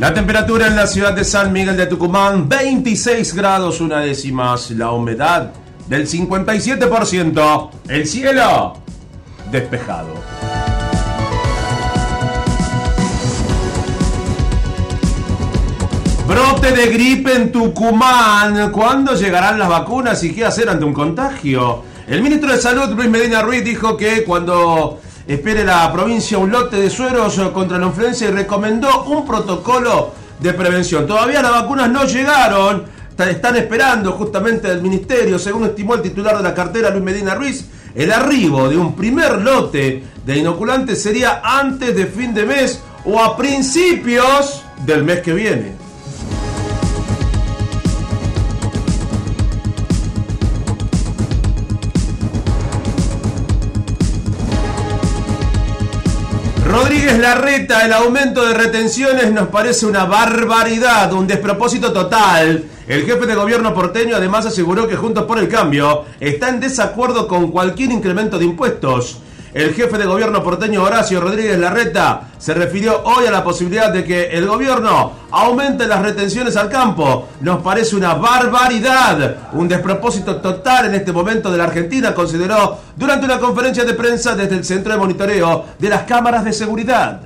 La 0.00 0.14
temperatura 0.14 0.66
en 0.66 0.76
la 0.76 0.86
ciudad 0.86 1.12
de 1.12 1.24
San 1.24 1.52
Miguel 1.52 1.76
de 1.76 1.84
Tucumán, 1.84 2.48
26 2.48 3.34
grados 3.34 3.82
una 3.82 4.00
décimas. 4.00 4.70
La 4.70 4.92
humedad 4.92 5.52
del 5.88 6.08
57%. 6.08 7.70
El 7.86 8.06
cielo 8.06 8.78
despejado. 9.52 10.14
Brote 16.26 16.72
de 16.72 16.86
gripe 16.86 17.34
en 17.34 17.52
Tucumán. 17.52 18.72
¿Cuándo 18.72 19.14
llegarán 19.14 19.58
las 19.58 19.68
vacunas 19.68 20.24
y 20.24 20.32
qué 20.32 20.46
hacer 20.46 20.70
ante 20.70 20.86
un 20.86 20.94
contagio? 20.94 21.82
El 22.06 22.22
ministro 22.22 22.50
de 22.50 22.58
Salud, 22.58 22.88
Luis 22.96 23.10
Medina 23.10 23.42
Ruiz, 23.42 23.62
dijo 23.62 23.98
que 23.98 24.24
cuando 24.24 24.98
espere 25.34 25.64
la 25.64 25.92
provincia 25.92 26.38
un 26.38 26.50
lote 26.50 26.76
de 26.76 26.90
sueros 26.90 27.38
contra 27.54 27.78
la 27.78 27.86
influenza 27.86 28.24
y 28.24 28.30
recomendó 28.30 29.04
un 29.04 29.24
protocolo 29.24 30.12
de 30.40 30.52
prevención. 30.52 31.06
Todavía 31.06 31.40
las 31.40 31.52
vacunas 31.52 31.88
no 31.88 32.04
llegaron, 32.04 32.84
están 33.16 33.54
esperando 33.56 34.12
justamente 34.12 34.66
del 34.66 34.82
ministerio, 34.82 35.38
según 35.38 35.66
estimó 35.66 35.94
el 35.94 36.02
titular 36.02 36.36
de 36.36 36.42
la 36.42 36.52
cartera 36.52 36.90
Luis 36.90 37.04
Medina 37.04 37.36
Ruiz, 37.36 37.64
el 37.94 38.10
arribo 38.10 38.68
de 38.68 38.76
un 38.76 38.96
primer 38.96 39.40
lote 39.40 40.02
de 40.26 40.36
inoculantes 40.36 41.00
sería 41.00 41.40
antes 41.44 41.94
de 41.94 42.06
fin 42.06 42.34
de 42.34 42.44
mes 42.44 42.80
o 43.04 43.20
a 43.20 43.36
principios 43.36 44.64
del 44.84 45.04
mes 45.04 45.20
que 45.20 45.32
viene. 45.32 45.79
Rodríguez 57.20 57.22
Larreta, 57.22 57.84
el 57.84 57.92
aumento 57.92 58.46
de 58.46 58.54
retenciones 58.54 59.30
nos 59.30 59.48
parece 59.48 59.84
una 59.84 60.04
barbaridad, 60.04 61.12
un 61.12 61.26
despropósito 61.26 61.92
total. 61.92 62.64
El 62.86 63.04
jefe 63.04 63.26
de 63.26 63.34
gobierno 63.34 63.74
porteño 63.74 64.16
además 64.16 64.46
aseguró 64.46 64.88
que 64.88 64.96
Juntos 64.96 65.24
por 65.24 65.38
el 65.38 65.48
Cambio 65.48 66.06
está 66.18 66.48
en 66.48 66.60
desacuerdo 66.60 67.28
con 67.28 67.50
cualquier 67.50 67.90
incremento 67.92 68.38
de 68.38 68.46
impuestos. 68.46 69.18
El 69.52 69.74
jefe 69.74 69.98
de 69.98 70.06
gobierno 70.06 70.44
porteño 70.44 70.84
Horacio 70.84 71.20
Rodríguez 71.20 71.58
Larreta 71.58 72.28
se 72.38 72.54
refirió 72.54 73.02
hoy 73.02 73.26
a 73.26 73.32
la 73.32 73.42
posibilidad 73.42 73.92
de 73.92 74.04
que 74.04 74.30
el 74.30 74.46
gobierno 74.46 75.12
aumente 75.32 75.88
las 75.88 76.02
retenciones 76.02 76.56
al 76.56 76.68
campo. 76.68 77.28
Nos 77.40 77.60
parece 77.60 77.96
una 77.96 78.14
barbaridad, 78.14 79.50
un 79.52 79.66
despropósito 79.66 80.36
total 80.36 80.86
en 80.86 80.94
este 80.94 81.12
momento 81.12 81.50
de 81.50 81.58
la 81.58 81.64
Argentina, 81.64 82.14
consideró 82.14 82.78
durante 82.94 83.26
una 83.26 83.40
conferencia 83.40 83.84
de 83.84 83.94
prensa 83.94 84.36
desde 84.36 84.54
el 84.54 84.64
centro 84.64 84.92
de 84.92 84.98
monitoreo 85.00 85.64
de 85.76 85.88
las 85.88 86.04
cámaras 86.04 86.44
de 86.44 86.52
seguridad. 86.52 87.20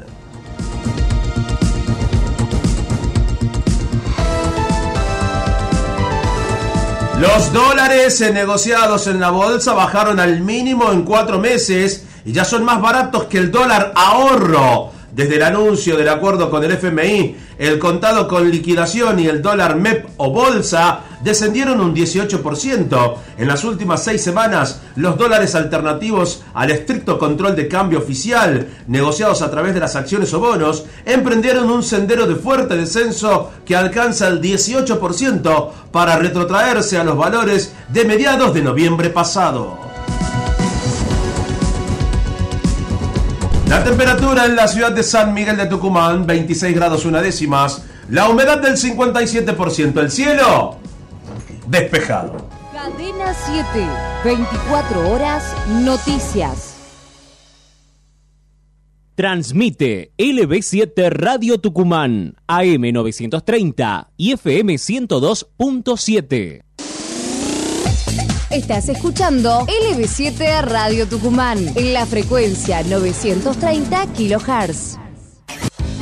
Los 7.20 7.52
dólares 7.52 8.20
negociados 8.32 9.06
en 9.06 9.20
la 9.20 9.30
bolsa 9.30 9.74
bajaron 9.74 10.18
al 10.18 10.40
mínimo 10.40 10.90
en 10.90 11.02
cuatro 11.04 11.38
meses 11.38 12.04
y 12.24 12.32
ya 12.32 12.44
son 12.44 12.64
más 12.64 12.80
baratos 12.80 13.24
que 13.24 13.38
el 13.38 13.50
dólar 13.50 13.92
ahorro 13.94 14.92
Desde 15.14 15.37
el 15.37 15.44
anuncio 15.44 15.96
del 15.96 16.08
acuerdo 16.08 16.50
con 16.50 16.64
el 16.64 16.72
FMI, 16.72 17.37
el 17.56 17.78
contado 17.78 18.26
con 18.26 18.50
liquidación 18.50 19.20
y 19.20 19.28
el 19.28 19.42
dólar 19.42 19.76
MEP 19.76 20.08
o 20.16 20.30
bolsa 20.30 21.02
descendieron 21.22 21.80
un 21.80 21.94
18%. 21.94 23.14
En 23.38 23.46
las 23.46 23.62
últimas 23.62 24.02
seis 24.02 24.22
semanas, 24.22 24.80
los 24.96 25.16
dólares 25.16 25.54
alternativos 25.54 26.42
al 26.52 26.72
estricto 26.72 27.16
control 27.16 27.54
de 27.54 27.68
cambio 27.68 28.00
oficial, 28.00 28.66
negociados 28.88 29.40
a 29.40 29.52
través 29.52 29.72
de 29.74 29.80
las 29.80 29.94
acciones 29.94 30.34
o 30.34 30.40
bonos, 30.40 30.84
emprendieron 31.04 31.70
un 31.70 31.84
sendero 31.84 32.26
de 32.26 32.34
fuerte 32.34 32.76
descenso 32.76 33.52
que 33.64 33.76
alcanza 33.76 34.26
el 34.26 34.42
18% 34.42 35.70
para 35.92 36.16
retrotraerse 36.16 36.98
a 36.98 37.04
los 37.04 37.16
valores 37.16 37.72
de 37.88 38.04
mediados 38.04 38.52
de 38.52 38.62
noviembre 38.62 39.10
pasado. 39.10 39.84
La 43.74 43.82
temperatura 43.82 44.46
en 44.46 44.54
la 44.54 44.68
ciudad 44.68 44.92
de 44.92 45.02
San 45.02 45.34
Miguel 45.34 45.56
de 45.56 45.66
Tucumán, 45.66 46.24
26 46.28 46.76
grados 46.76 47.04
una 47.06 47.20
décimas. 47.20 47.84
La 48.08 48.28
humedad 48.28 48.62
del 48.62 48.76
57%. 48.76 49.98
El 49.98 50.12
cielo, 50.12 50.76
despejado. 51.66 52.48
Cadena 52.72 53.34
7, 53.34 53.64
24 54.24 55.10
horas, 55.10 55.42
noticias. 55.82 56.76
Transmite 59.16 60.12
LB7 60.18 61.10
Radio 61.10 61.58
Tucumán, 61.58 62.37
AM 62.46 62.92
930 62.92 64.10
y 64.16 64.32
FM 64.34 64.74
102.7. 64.74 66.62
Estás 68.54 68.88
escuchando 68.88 69.66
LB7 69.66 70.62
Radio 70.62 71.08
Tucumán 71.08 71.58
en 71.74 71.92
la 71.92 72.06
frecuencia 72.06 72.84
930 72.84 74.06
kHz. 74.12 75.03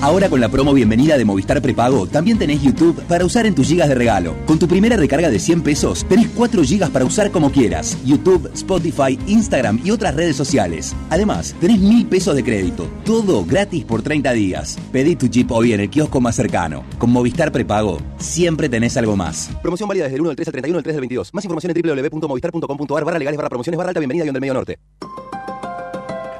Ahora 0.02 0.28
con 0.28 0.40
la 0.40 0.48
promo 0.48 0.74
bienvenida 0.74 1.16
de 1.16 1.24
Movistar 1.24 1.62
Prepago, 1.62 2.08
también 2.08 2.36
tenés 2.36 2.60
YouTube 2.60 3.00
para 3.04 3.24
usar 3.24 3.46
en 3.46 3.54
tus 3.54 3.68
gigas 3.68 3.88
de 3.88 3.94
regalo. 3.94 4.34
Con 4.46 4.58
tu 4.58 4.66
primera 4.66 4.96
recarga 4.96 5.30
de 5.30 5.38
100 5.38 5.62
pesos, 5.62 6.04
tenés 6.08 6.28
4 6.34 6.64
gigas 6.64 6.90
para 6.90 7.04
usar 7.04 7.30
como 7.30 7.52
quieras. 7.52 7.96
YouTube, 8.04 8.50
Spotify, 8.52 9.16
Instagram 9.28 9.80
y 9.84 9.92
otras 9.92 10.16
redes 10.16 10.34
sociales. 10.34 10.96
Además, 11.08 11.54
tenés 11.60 11.78
1000 11.78 12.06
pesos 12.06 12.34
de 12.34 12.42
crédito. 12.42 12.90
Todo 13.04 13.44
gratis 13.44 13.84
por 13.84 14.02
30 14.02 14.32
días. 14.32 14.76
Pedí 14.90 15.14
tu 15.14 15.28
chip 15.28 15.52
hoy 15.52 15.72
en 15.72 15.78
el 15.78 15.88
kiosco 15.88 16.20
más 16.20 16.34
cercano. 16.34 16.82
Con 16.98 17.12
Movistar 17.12 17.52
Prepago, 17.52 17.98
siempre 18.18 18.68
tenés 18.68 18.96
algo 18.96 19.14
más. 19.14 19.50
Promoción 19.62 19.88
válida 19.88 20.06
desde 20.06 20.16
el 20.16 20.22
1 20.22 20.30
del 20.30 20.36
3 20.36 20.48
al 20.48 20.52
31 20.52 20.76
del 20.78 20.82
3 20.82 20.94
del 20.96 21.00
22. 21.00 21.32
Más 21.32 21.44
información 21.44 21.72
en 21.76 22.10
www.movistar.com.ar 22.10 23.04
barra 23.04 23.20
legales 23.20 23.36
barra 23.36 23.50
promociones 23.50 23.78
barra 23.78 23.90
alta 23.90 24.00
bienvenida 24.00 24.24
del 24.24 24.40
Medio 24.40 24.54
Norte. 24.54 24.80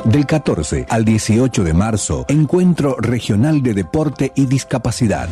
Del 0.05 0.27
14 0.27 0.87
al 0.89 1.05
18 1.05 1.63
de 1.63 1.75
marzo, 1.75 2.25
Encuentro 2.29 2.97
Regional 2.99 3.63
de 3.63 3.73
Deporte 3.73 4.33
y 4.35 4.47
Discapacidad. 4.47 5.29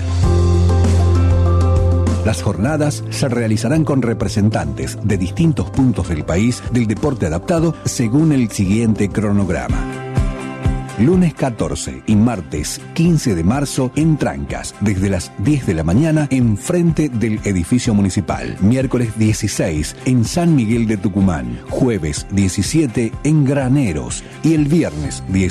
Las 2.24 2.42
jornadas 2.42 3.02
se 3.11 3.28
realizarán 3.28 3.85
con 3.85 4.02
representantes 4.02 4.98
de 5.02 5.18
distintos 5.18 5.70
puntos 5.70 6.09
del 6.09 6.24
país 6.24 6.62
del 6.70 6.87
deporte 6.87 7.26
adaptado 7.26 7.74
según 7.85 8.33
el 8.33 8.50
siguiente 8.50 9.09
cronograma. 9.09 10.10
Lunes 11.00 11.32
14 11.32 12.02
y 12.06 12.14
martes 12.14 12.78
15 12.92 13.34
de 13.34 13.42
marzo 13.42 13.90
en 13.96 14.18
Trancas, 14.18 14.74
desde 14.80 15.08
las 15.08 15.32
10 15.38 15.66
de 15.66 15.74
la 15.74 15.82
mañana 15.82 16.28
en 16.30 16.58
frente 16.58 17.08
del 17.08 17.40
edificio 17.44 17.94
municipal. 17.94 18.58
Miércoles 18.60 19.16
16 19.16 19.96
en 20.04 20.26
San 20.26 20.54
Miguel 20.54 20.86
de 20.86 20.98
Tucumán. 20.98 21.58
Jueves 21.70 22.26
17 22.32 23.12
en 23.24 23.44
Graneros 23.46 24.22
y 24.42 24.52
el 24.52 24.66
viernes 24.66 25.24
10 25.28 25.48